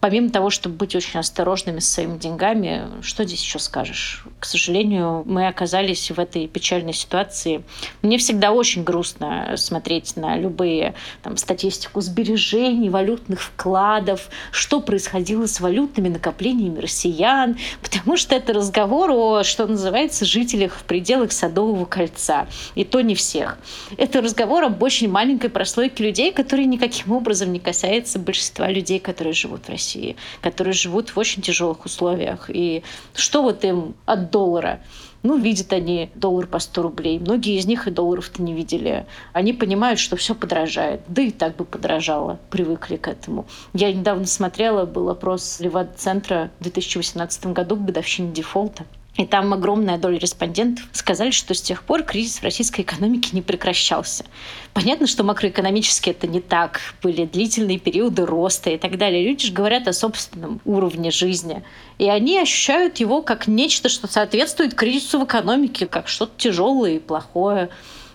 [0.00, 4.24] помимо того, чтобы быть очень осторожными с своими деньгами, что здесь еще скажешь?
[4.40, 7.62] К сожалению, мы оказались в этой печальной ситуации.
[8.02, 15.60] Мне всегда очень грустно смотреть на любые там, статистику сбережений, валютных вкладов, что происходило с
[15.60, 22.46] валютными накоплениями россиян, потому что это разговор о, что называется, жителях в пределах Садового кольца.
[22.74, 23.58] И то не всех.
[23.98, 29.34] Это разговор об очень маленькой прослойке людей, которые никаким образом не касается большинства людей, которые
[29.34, 29.89] живут в России.
[29.90, 32.48] России, которые живут в очень тяжелых условиях.
[32.48, 32.82] И
[33.14, 34.80] что вот им от доллара?
[35.22, 37.18] Ну, видят они доллар по 100 рублей.
[37.18, 39.06] Многие из них и долларов-то не видели.
[39.34, 41.02] Они понимают, что все подорожает.
[41.08, 42.38] Да и так бы подорожало.
[42.50, 43.46] Привыкли к этому.
[43.74, 48.84] Я недавно смотрела, был опрос Левад-центра в 2018 году к годовщине дефолта.
[49.16, 53.42] И там огромная доля респондентов сказали, что с тех пор кризис в российской экономике не
[53.42, 54.24] прекращался.
[54.72, 56.80] Понятно, что макроэкономически это не так.
[57.02, 59.26] Были длительные периоды роста и так далее.
[59.28, 61.64] Люди же говорят о собственном уровне жизни.
[61.98, 66.98] И они ощущают его как нечто, что соответствует кризису в экономике, как что-то тяжелое и
[67.00, 67.68] плохое.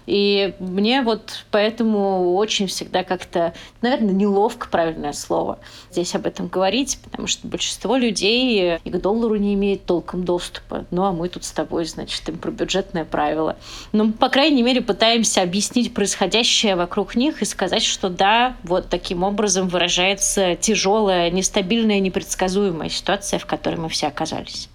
[0.05, 5.59] И мне вот поэтому очень всегда как-то, наверное, неловко правильное слово
[5.91, 10.85] здесь об этом говорить, потому что большинство людей и к доллару не имеет толком доступа.
[10.91, 13.57] Ну, а мы тут с тобой, значит, им про бюджетное правило.
[13.91, 19.23] Но, по крайней мере, пытаемся объяснить происходящее вокруг них и сказать, что да, вот таким
[19.23, 24.69] образом выражается тяжелая, нестабильная, непредсказуемая ситуация, в которой мы все оказались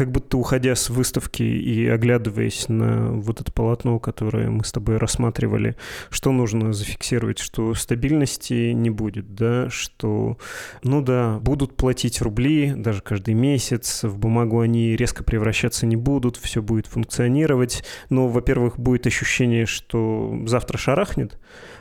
[0.00, 4.96] как будто уходя с выставки и оглядываясь на вот это полотно, которое мы с тобой
[4.96, 5.76] рассматривали,
[6.08, 10.38] что нужно зафиксировать, что стабильности не будет, да, что,
[10.82, 16.38] ну да, будут платить рубли даже каждый месяц, в бумагу они резко превращаться не будут,
[16.38, 21.38] все будет функционировать, но, во-первых, будет ощущение, что завтра шарахнет,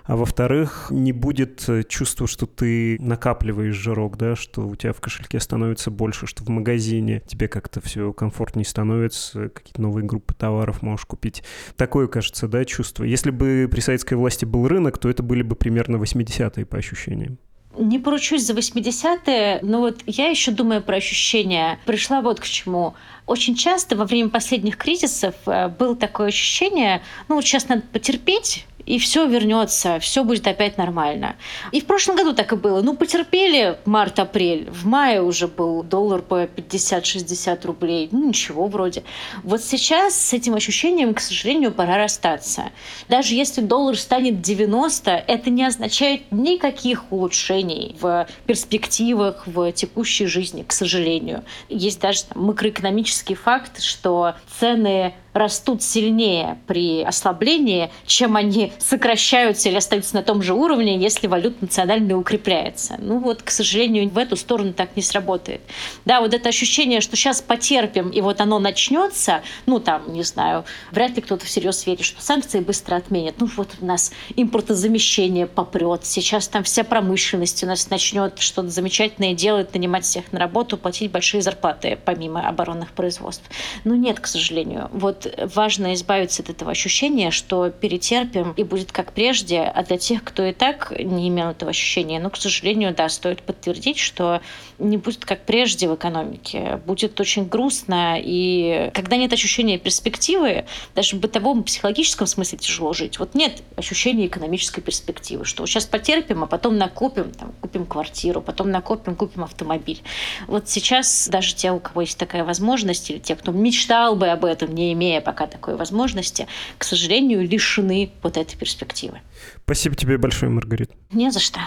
[0.10, 5.40] а во-вторых, не будет чувства, что ты накапливаешь жирок, да, что у тебя в кошельке
[5.40, 11.06] становится больше, что в магазине тебе как-то все комфортнее становится, какие-то новые группы товаров можешь
[11.06, 11.44] купить.
[11.76, 13.04] Такое, кажется, да, чувство.
[13.04, 17.38] Если бы при советской власти был рынок, то это были бы примерно 80-е по ощущениям.
[17.78, 21.78] Не поручусь за 80-е, но вот я еще думаю про ощущения.
[21.86, 22.96] Пришла вот к чему.
[23.28, 28.66] Очень часто во время последних кризисов э, было такое ощущение, ну вот сейчас надо потерпеть,
[28.90, 31.36] и все вернется, все будет опять нормально.
[31.72, 32.82] И в прошлом году так и было.
[32.82, 34.68] Ну, потерпели март-апрель.
[34.72, 38.10] В мае уже был доллар по 50-60 рублей.
[38.12, 39.04] Ну, ничего вроде.
[39.44, 42.72] Вот сейчас с этим ощущением, к сожалению, пора расстаться.
[43.08, 50.64] Даже если доллар станет 90, это не означает никаких улучшений в перспективах, в текущей жизни,
[50.64, 51.44] к сожалению.
[51.70, 59.78] Есть даже там, макроэкономический факт, что цены растут сильнее при ослаблении, чем они сокращаются или
[59.78, 62.96] остаются на том же уровне, если валюта национальная укрепляется.
[63.00, 65.62] Ну вот, к сожалению, в эту сторону так не сработает.
[66.06, 70.66] Да, вот это ощущение, что сейчас потерпим, и вот оно начнется, ну там, не знаю,
[70.92, 73.36] вряд ли кто-то всерьез верит, что санкции быстро отменят.
[73.40, 79.34] Ну вот у нас импортозамещение попрет, сейчас там вся промышленность у нас начнет что-то замечательное
[79.34, 83.44] делать, нанимать всех на работу, платить большие зарплаты, помимо оборонных производств.
[83.84, 84.90] Ну нет, к сожалению.
[84.92, 89.98] Вот вот важно избавиться от этого ощущения, что перетерпим и будет как прежде, а для
[89.98, 94.42] тех, кто и так не имел этого ощущения, ну, к сожалению, да, стоит подтвердить, что
[94.78, 100.66] не будет как прежде в экономике, будет очень грустно, и когда нет ощущения перспективы,
[100.96, 103.20] даже в бытовом психологическом смысле тяжело жить.
[103.20, 108.72] Вот нет ощущения экономической перспективы, что сейчас потерпим, а потом накопим, там, купим квартиру, потом
[108.72, 110.02] накопим, купим автомобиль.
[110.48, 114.46] Вот сейчас даже те, у кого есть такая возможность, или те, кто мечтал бы об
[114.46, 116.48] этом, не имея пока такой возможности,
[116.78, 119.20] к сожалению, лишены вот этой перспективы.
[119.64, 120.94] Спасибо тебе большое, Маргарита.
[121.12, 121.60] Не за что.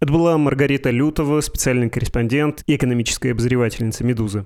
[0.00, 4.44] Это была Маргарита Лютова, специальный корреспондент и экономическая обозревательница «Медузы».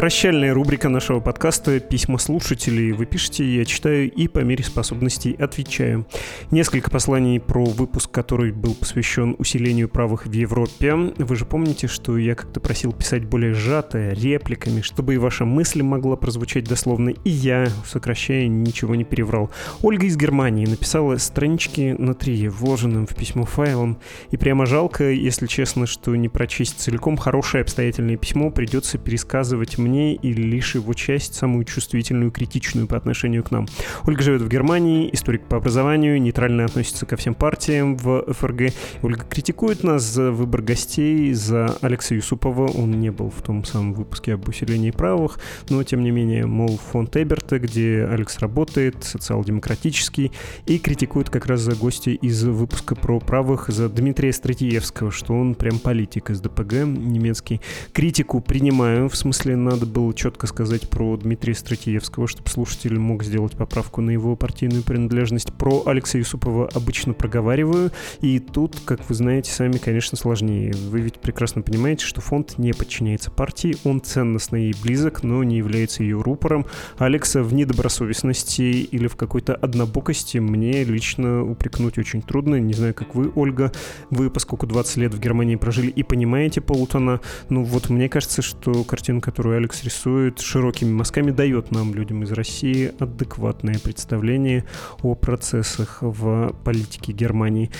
[0.00, 2.92] Прощальная рубрика нашего подкаста «Письма слушателей».
[2.92, 6.06] Вы пишете, я читаю и по мере способностей отвечаю.
[6.50, 10.94] Несколько посланий про выпуск, который был посвящен усилению правых в Европе.
[10.94, 15.82] Вы же помните, что я как-то просил писать более сжато, репликами, чтобы и ваша мысль
[15.82, 19.50] могла прозвучать дословно, и я, сокращая, ничего не переврал.
[19.82, 23.98] Ольга из Германии написала странички на три, вложенным в письмо файлом,
[24.30, 29.89] и прямо жалко, если честно, что не прочесть целиком хорошее обстоятельное письмо придется пересказывать мне
[29.90, 33.66] мне и лишь его часть, самую чувствительную, критичную по отношению к нам.
[34.06, 38.72] Ольга живет в Германии, историк по образованию, нейтрально относится ко всем партиям в ФРГ.
[39.02, 42.68] Ольга критикует нас за выбор гостей, за Алекса Юсупова.
[42.68, 46.78] Он не был в том самом выпуске об усилении правых, но тем не менее, мол,
[46.92, 50.30] фонд Эберта, где Алекс работает, социал-демократический,
[50.66, 55.54] и критикует как раз за гостей из выпуска про правых за Дмитрия Стратиевского, что он
[55.54, 57.60] прям политик из ДПГ немецкий.
[57.92, 63.24] Критику принимаю, в смысле надо надо было четко сказать про Дмитрия Стратиевского, чтобы слушатель мог
[63.24, 65.54] сделать поправку на его партийную принадлежность.
[65.54, 70.74] Про Алекса Юсупова обычно проговариваю, и тут, как вы знаете, сами, конечно, сложнее.
[70.90, 75.56] Вы ведь прекрасно понимаете, что фонд не подчиняется партии, он ценностно ей близок, но не
[75.56, 76.66] является ее рупором.
[76.98, 82.56] Алекса в недобросовестности или в какой-то однобокости мне лично упрекнуть очень трудно.
[82.56, 83.72] Не знаю, как вы, Ольга,
[84.10, 88.84] вы, поскольку 20 лет в Германии прожили и понимаете Полутона, ну вот мне кажется, что
[88.84, 94.64] картина, которую Алекс Netflix рисует широкими мазками, дает нам, людям из России, адекватное представление
[95.02, 97.70] о процессах в политике Германии.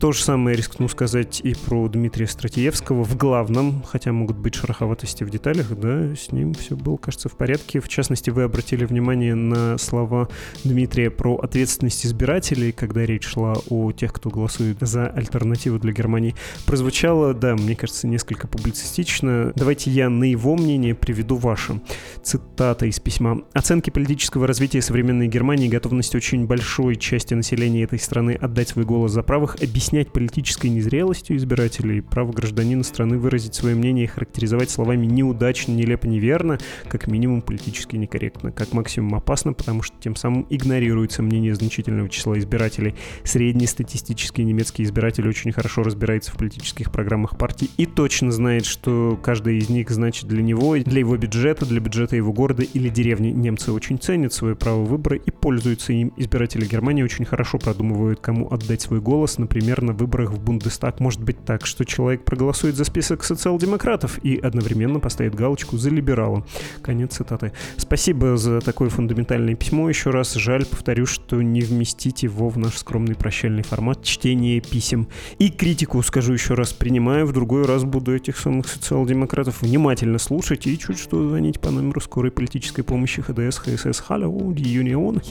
[0.00, 5.24] То же самое рискну сказать и про Дмитрия Стратиевского в главном, хотя могут быть шероховатости
[5.24, 7.80] в деталях, да, с ним все было, кажется, в порядке.
[7.80, 10.30] В частности, вы обратили внимание на слова
[10.64, 16.34] Дмитрия про ответственность избирателей, когда речь шла о тех, кто голосует за альтернативу для Германии.
[16.64, 19.52] Прозвучало, да, мне кажется, несколько публицистично.
[19.54, 21.78] Давайте я на его мнение приведу ваше.
[22.22, 23.42] Цитата из письма.
[23.52, 28.86] «Оценки политического развития современной Германии и готовность очень большой части населения этой страны отдать свой
[28.86, 34.06] голос за правых объясняют объяснять политической незрелостью избирателей, право гражданина страны выразить свое мнение и
[34.06, 40.14] характеризовать словами неудачно, нелепо, неверно, как минимум политически некорректно, как максимум опасно, потому что тем
[40.14, 42.94] самым игнорируется мнение значительного числа избирателей.
[43.24, 49.54] Среднестатистический немецкий избиратель очень хорошо разбирается в политических программах партий и точно знает, что каждая
[49.54, 53.30] из них значит для него, для его бюджета, для бюджета его города или деревни.
[53.30, 56.12] Немцы очень ценят свое право выбора и пользуются им.
[56.16, 61.22] Избиратели Германии очень хорошо продумывают, кому отдать свой голос, например, на выборах в Бундестаг может
[61.22, 66.46] быть так, что человек проголосует за список социал-демократов и одновременно поставит галочку за либерала.
[66.82, 67.52] Конец цитаты.
[67.76, 69.88] Спасибо за такое фундаментальное письмо.
[69.88, 75.08] Еще раз жаль, повторю, что не вместить его в наш скромный прощальный формат чтения писем.
[75.38, 77.26] И критику, скажу еще раз, принимаю.
[77.26, 82.00] В другой раз буду этих самых социал-демократов внимательно слушать и чуть что звонить по номеру
[82.00, 84.00] скорой политической помощи ХДС, ХСС,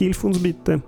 [0.00, 0.82] hilf uns bitte.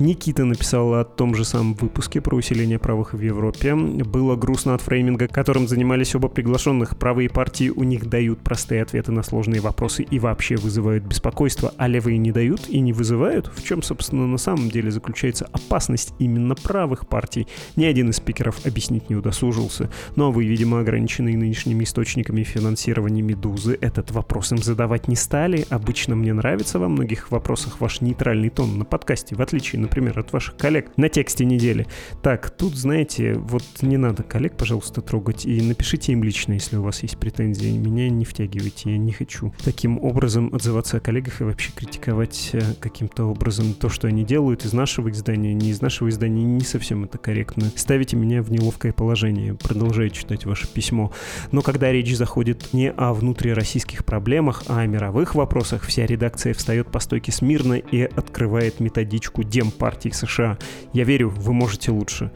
[0.00, 3.74] Никита написала о том же самом выпуске про усиление правых в Европе.
[3.74, 6.96] Было грустно от фрейминга, которым занимались оба приглашенных.
[6.96, 11.86] Правые партии у них дают простые ответы на сложные вопросы и вообще вызывают беспокойство, а
[11.86, 13.52] левые не дают и не вызывают.
[13.54, 17.46] В чем, собственно, на самом деле заключается опасность именно правых партий?
[17.76, 19.90] Ни один из спикеров объяснить не удосужился.
[20.16, 25.16] Но ну, а вы, видимо, ограниченные нынешними источниками финансирования «Медузы», этот вопрос им задавать не
[25.16, 25.66] стали.
[25.68, 30.56] Обычно мне нравится во многих вопросах ваш нейтральный тон на подкасте, в отличие, от ваших
[30.56, 31.86] коллег на тексте недели.
[32.22, 36.82] Так, тут, знаете, вот не надо коллег, пожалуйста, трогать, и напишите им лично, если у
[36.82, 37.76] вас есть претензии.
[37.76, 42.60] Меня не втягивайте, я не хочу таким образом отзываться о коллегах и вообще критиковать э,
[42.80, 47.04] каким-то образом то, что они делают из нашего издания, не из нашего издания, не совсем
[47.04, 47.70] это корректно.
[47.74, 49.54] Ставите меня в неловкое положение.
[49.54, 51.12] Продолжаю читать ваше письмо.
[51.52, 56.88] Но когда речь заходит не о внутрироссийских проблемах, а о мировых вопросах, вся редакция встает
[56.88, 60.58] по стойке смирно и открывает методичку Демпартии партий США.
[60.92, 62.30] Я верю, вы можете лучше.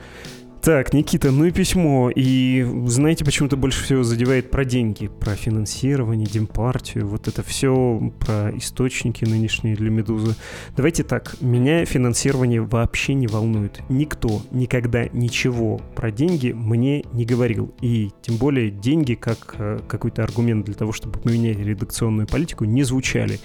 [0.64, 2.10] Так, Никита, ну и письмо.
[2.14, 8.50] И знаете, почему-то больше всего задевает про деньги, про финансирование, демпартию, вот это все, про
[8.56, 10.36] источники нынешние для «Медузы».
[10.74, 13.82] Давайте так, меня финансирование вообще не волнует.
[13.90, 17.74] Никто никогда ничего про деньги мне не говорил.
[17.82, 22.84] И тем более деньги как э, какой-то аргумент для того, чтобы поменять редакционную политику, не
[22.84, 23.38] звучали.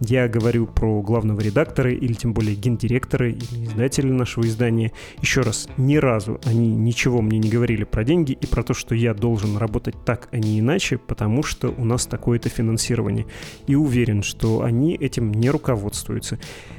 [0.00, 4.92] Я говорю про главного редактора или тем более гендиректора или издателя нашего издания.
[5.22, 8.94] Еще раз, ни разу они ничего мне не говорили про деньги и про то, что
[8.94, 13.26] я должен работать так, а не иначе, потому что у нас такое-то финансирование.
[13.66, 16.38] И уверен, что они этим не руководствуются.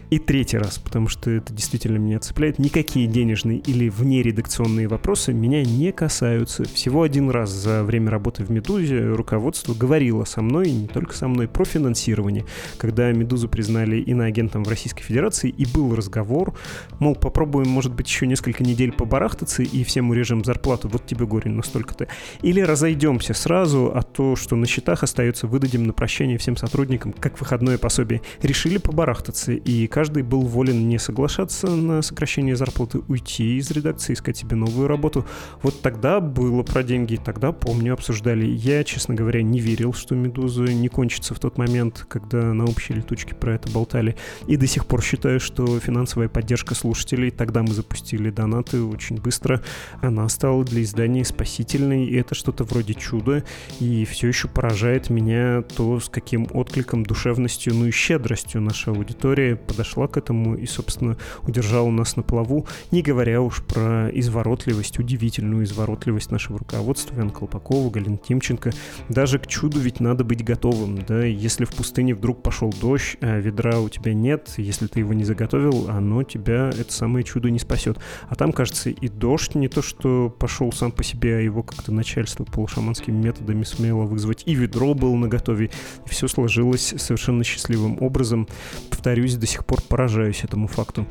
[0.09, 5.65] И третий раз, потому что это действительно меня цепляет, никакие денежные или внередакционные вопросы меня
[5.65, 6.63] не касаются.
[6.63, 11.13] Всего один раз за время работы в «Медузе» руководство говорило со мной, и не только
[11.13, 12.45] со мной, про финансирование.
[12.77, 16.53] Когда «Медузу» признали иноагентом в Российской Федерации, и был разговор,
[16.99, 21.51] мол, попробуем, может быть, еще несколько недель побарахтаться и всем урежем зарплату, вот тебе горе
[21.51, 22.07] настолько-то.
[22.41, 27.41] Или разойдемся сразу, а то, что на счетах остается, выдадим на прощание всем сотрудникам, как
[27.41, 28.21] выходное пособие.
[28.41, 34.37] Решили побарахтаться, и каждый был волен не соглашаться на сокращение зарплаты, уйти из редакции, искать
[34.37, 35.25] себе новую работу.
[35.63, 38.45] Вот тогда было про деньги, тогда, помню, обсуждали.
[38.45, 42.93] Я, честно говоря, не верил, что «Медуза» не кончится в тот момент, когда на общей
[42.93, 44.15] летучке про это болтали.
[44.45, 49.63] И до сих пор считаю, что финансовая поддержка слушателей, тогда мы запустили донаты очень быстро,
[49.99, 53.43] она стала для издания спасительной, и это что-то вроде чуда,
[53.79, 59.55] и все еще поражает меня то, с каким откликом, душевностью, ну и щедростью наша аудитория
[59.55, 64.99] подошла подошла к этому и, собственно, удержала нас на плаву, не говоря уж про изворотливость,
[64.99, 68.73] удивительную изворотливость нашего руководства, Ян Колпакова, Галина Тимченко.
[69.07, 73.39] Даже к чуду ведь надо быть готовым, да, если в пустыне вдруг пошел дождь, а
[73.39, 77.59] ведра у тебя нет, если ты его не заготовил, оно тебя, это самое чудо, не
[77.59, 77.97] спасет.
[78.27, 81.93] А там, кажется, и дождь не то, что пошел сам по себе, а его как-то
[81.93, 85.71] начальство полушаманскими методами смело вызвать, и ведро было наготове,
[86.05, 88.47] и все сложилось совершенно счастливым образом.
[88.89, 91.07] Повторюсь, до сих пор пор поражаюсь этому факту.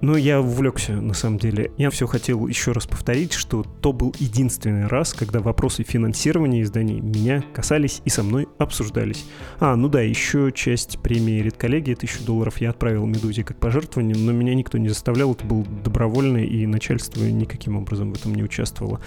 [0.00, 1.72] Но я увлекся, на самом деле.
[1.76, 7.00] Я все хотел еще раз повторить, что то был единственный раз, когда вопросы финансирования изданий
[7.00, 9.26] меня касались и со мной обсуждались.
[9.58, 14.30] А, ну да, еще часть премии «Редколлегия», тысячу долларов я отправил «Медузе» как пожертвование, но
[14.30, 19.00] меня никто не заставлял, это был добровольно, и начальство никаким образом в этом не участвовало.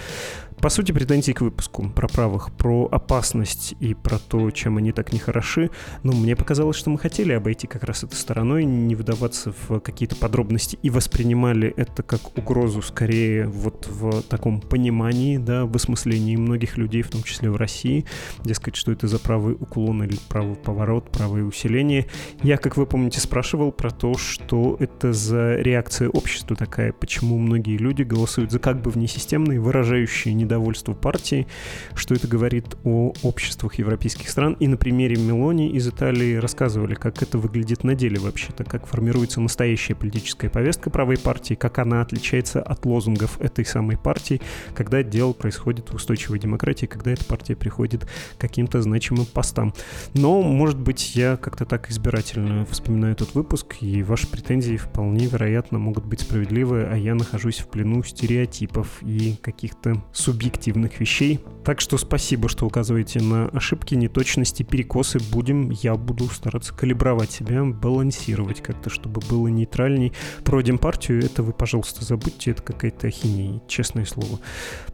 [0.62, 5.12] По сути, претензии к выпуску про правых, про опасность и про то, чем они так
[5.12, 5.70] нехороши,
[6.04, 10.14] но мне показалось, что мы хотели обойти как раз этой стороной, не выдаваться в какие-то
[10.14, 16.76] подробности и воспринимали это как угрозу скорее вот в таком понимании, да, в осмыслении многих
[16.76, 18.04] людей, в том числе в России,
[18.44, 22.06] дескать, что это за правый уклон или правый поворот, правое усиление.
[22.44, 27.78] Я, как вы помните, спрашивал про то, что это за реакция общества такая, почему многие
[27.78, 31.46] люди голосуют за как бы внесистемные, выражающие недовольство недовольству партии,
[31.94, 34.56] что это говорит о обществах европейских стран.
[34.60, 39.40] И на примере Мелони из Италии рассказывали, как это выглядит на деле вообще-то, как формируется
[39.40, 44.40] настоящая политическая повестка правой партии, как она отличается от лозунгов этой самой партии,
[44.74, 49.72] когда дело происходит в устойчивой демократии, когда эта партия приходит к каким-то значимым постам.
[50.14, 55.78] Но, может быть, я как-то так избирательно вспоминаю этот выпуск, и ваши претензии вполне вероятно
[55.78, 61.40] могут быть справедливы, а я нахожусь в плену стереотипов и каких-то субъективных объективных вещей.
[61.64, 65.20] Так что спасибо, что указываете на ошибки, неточности, перекосы.
[65.30, 70.12] Будем, я буду стараться калибровать себя, балансировать как-то, чтобы было нейтральней.
[70.42, 74.40] Про демпартию это вы, пожалуйста, забудьте, это какая-то ахинея, честное слово.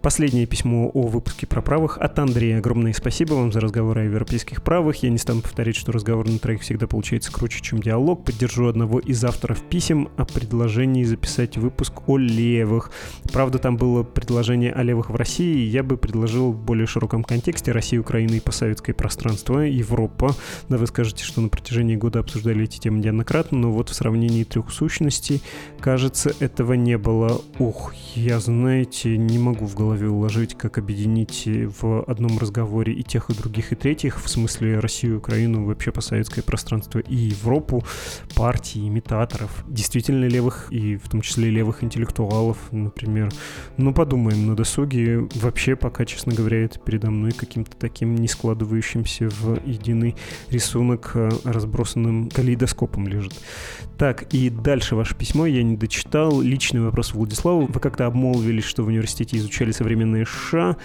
[0.03, 2.59] Последнее письмо о выпуске про правых от Андрея.
[2.59, 5.03] Огромное спасибо вам за разговор о европейских правых.
[5.03, 8.25] Я не стану повторять, что разговор на троих всегда получается круче, чем диалог.
[8.25, 12.91] Поддержу одного из авторов писем о предложении записать выпуск о левых.
[13.33, 17.23] Правда, там было предложение о левых в России, России я бы предложил в более широком
[17.23, 20.35] контексте Россия, Украина и постсоветское пространство, Европа.
[20.69, 24.43] Да, вы скажете, что на протяжении года обсуждали эти темы неоднократно, но вот в сравнении
[24.43, 25.41] трех сущностей,
[25.79, 27.41] кажется, этого не было.
[27.61, 33.31] Ух, я, знаете, не могу в голове уложить, как объединить в одном разговоре и тех,
[33.31, 37.85] и других, и третьих, в смысле Россию, Украину, вообще постсоветское пространство и Европу,
[38.35, 43.31] партии, имитаторов, действительно левых и в том числе левых интеллектуалов, например.
[43.77, 49.29] Ну, подумаем на досуге вообще пока, честно говоря, это передо мной каким-то таким не складывающимся
[49.29, 50.17] в единый
[50.51, 53.35] рисунок э, разбросанным калейдоскопом лежит.
[53.97, 56.41] Так, и дальше ваше письмо я не дочитал.
[56.41, 57.67] Личный вопрос Владиславу.
[57.67, 60.77] Вы как-то обмолвились, что в университете изучали современные США.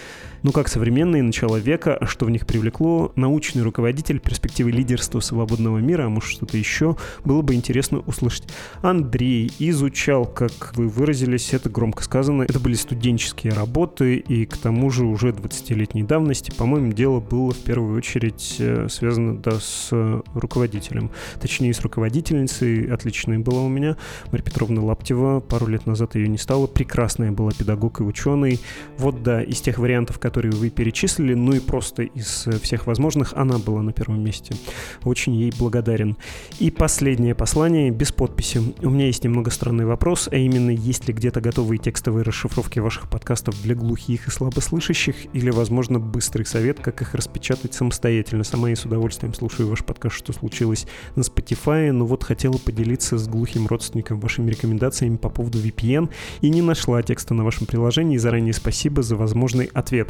[0.44, 3.14] Ну как современные, начало века, что в них привлекло?
[3.16, 6.98] Научный руководитель, перспективы лидерства свободного мира, а может что-то еще?
[7.24, 8.50] Было бы интересно услышать.
[8.82, 14.90] Андрей изучал, как вы выразились, это громко сказано, это были студенческие работы, и к тому
[14.90, 19.92] же уже 20-летней давности, по-моему, дело было в первую очередь э, связано да, с
[20.34, 23.96] руководителем, точнее с руководительницей, отличная была у меня,
[24.30, 28.60] Марья Петровна Лаптева, пару лет назад ее не стало, прекрасная была педагог и ученый.
[28.98, 33.34] Вот да, из тех вариантов, которые которые вы перечислили, ну и просто из всех возможных
[33.34, 34.56] она была на первом месте.
[35.04, 36.18] Очень ей благодарен.
[36.58, 38.60] И последнее послание без подписи.
[38.82, 43.12] У меня есть немного странный вопрос, а именно, есть ли где-то готовые текстовые расшифровки ваших
[43.12, 48.44] подкастов для глухих и слабослышащих, или, возможно, быстрый совет, как их распечатать самостоятельно.
[48.44, 53.20] Сама я с удовольствием слушаю ваш подкаст «Что случилось» на Spotify, но вот хотела поделиться
[53.20, 56.10] с глухим родственником вашими рекомендациями по поводу VPN
[56.42, 58.18] и не нашла текста на вашем приложении.
[58.18, 60.10] Заранее спасибо за возможный ответ.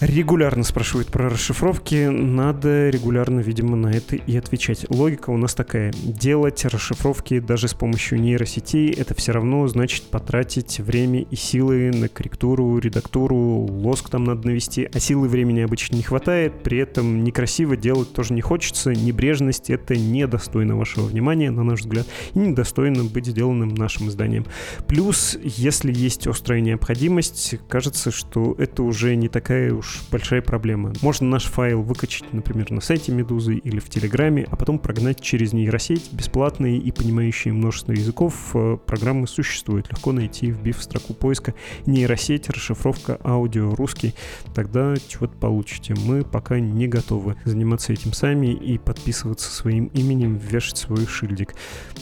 [0.00, 4.86] Регулярно спрашивают про расшифровки, надо регулярно, видимо, на это и отвечать.
[4.88, 5.92] Логика у нас такая.
[5.92, 12.08] Делать расшифровки даже с помощью нейросетей, это все равно значит потратить время и силы на
[12.08, 17.76] корректуру, редактуру, лоск там надо навести, а силы времени обычно не хватает, при этом некрасиво
[17.76, 23.26] делать тоже не хочется, небрежность— это недостойно вашего внимания, на наш взгляд, и недостойно быть
[23.26, 24.46] сделанным нашим изданием.
[24.86, 30.92] Плюс, если есть острая необходимость, кажется, что это уже не такая такая уж большая проблема.
[31.02, 35.52] Можно наш файл выкачать, например, на сайте Медузы или в Телеграме, а потом прогнать через
[35.52, 36.12] нейросеть.
[36.12, 39.90] Бесплатные и понимающие множество языков э, программы существуют.
[39.90, 44.14] Легко найти, вбив в строку поиска нейросеть, расшифровка аудио русский.
[44.54, 45.96] Тогда чего-то получите.
[46.04, 51.56] Мы пока не готовы заниматься этим сами и подписываться своим именем, вешать свой шильдик.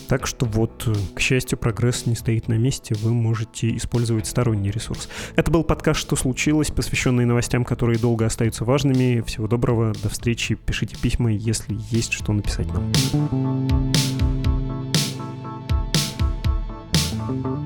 [0.07, 5.09] Так что вот, к счастью, прогресс не стоит на месте, вы можете использовать сторонний ресурс.
[5.35, 9.21] Это был подкаст «Что случилось?», посвященный новостям новостям, которые долго остаются важными.
[9.21, 12.91] Всего доброго, до встречи, пишите письма, если есть что написать нам.
[17.29, 17.58] thank you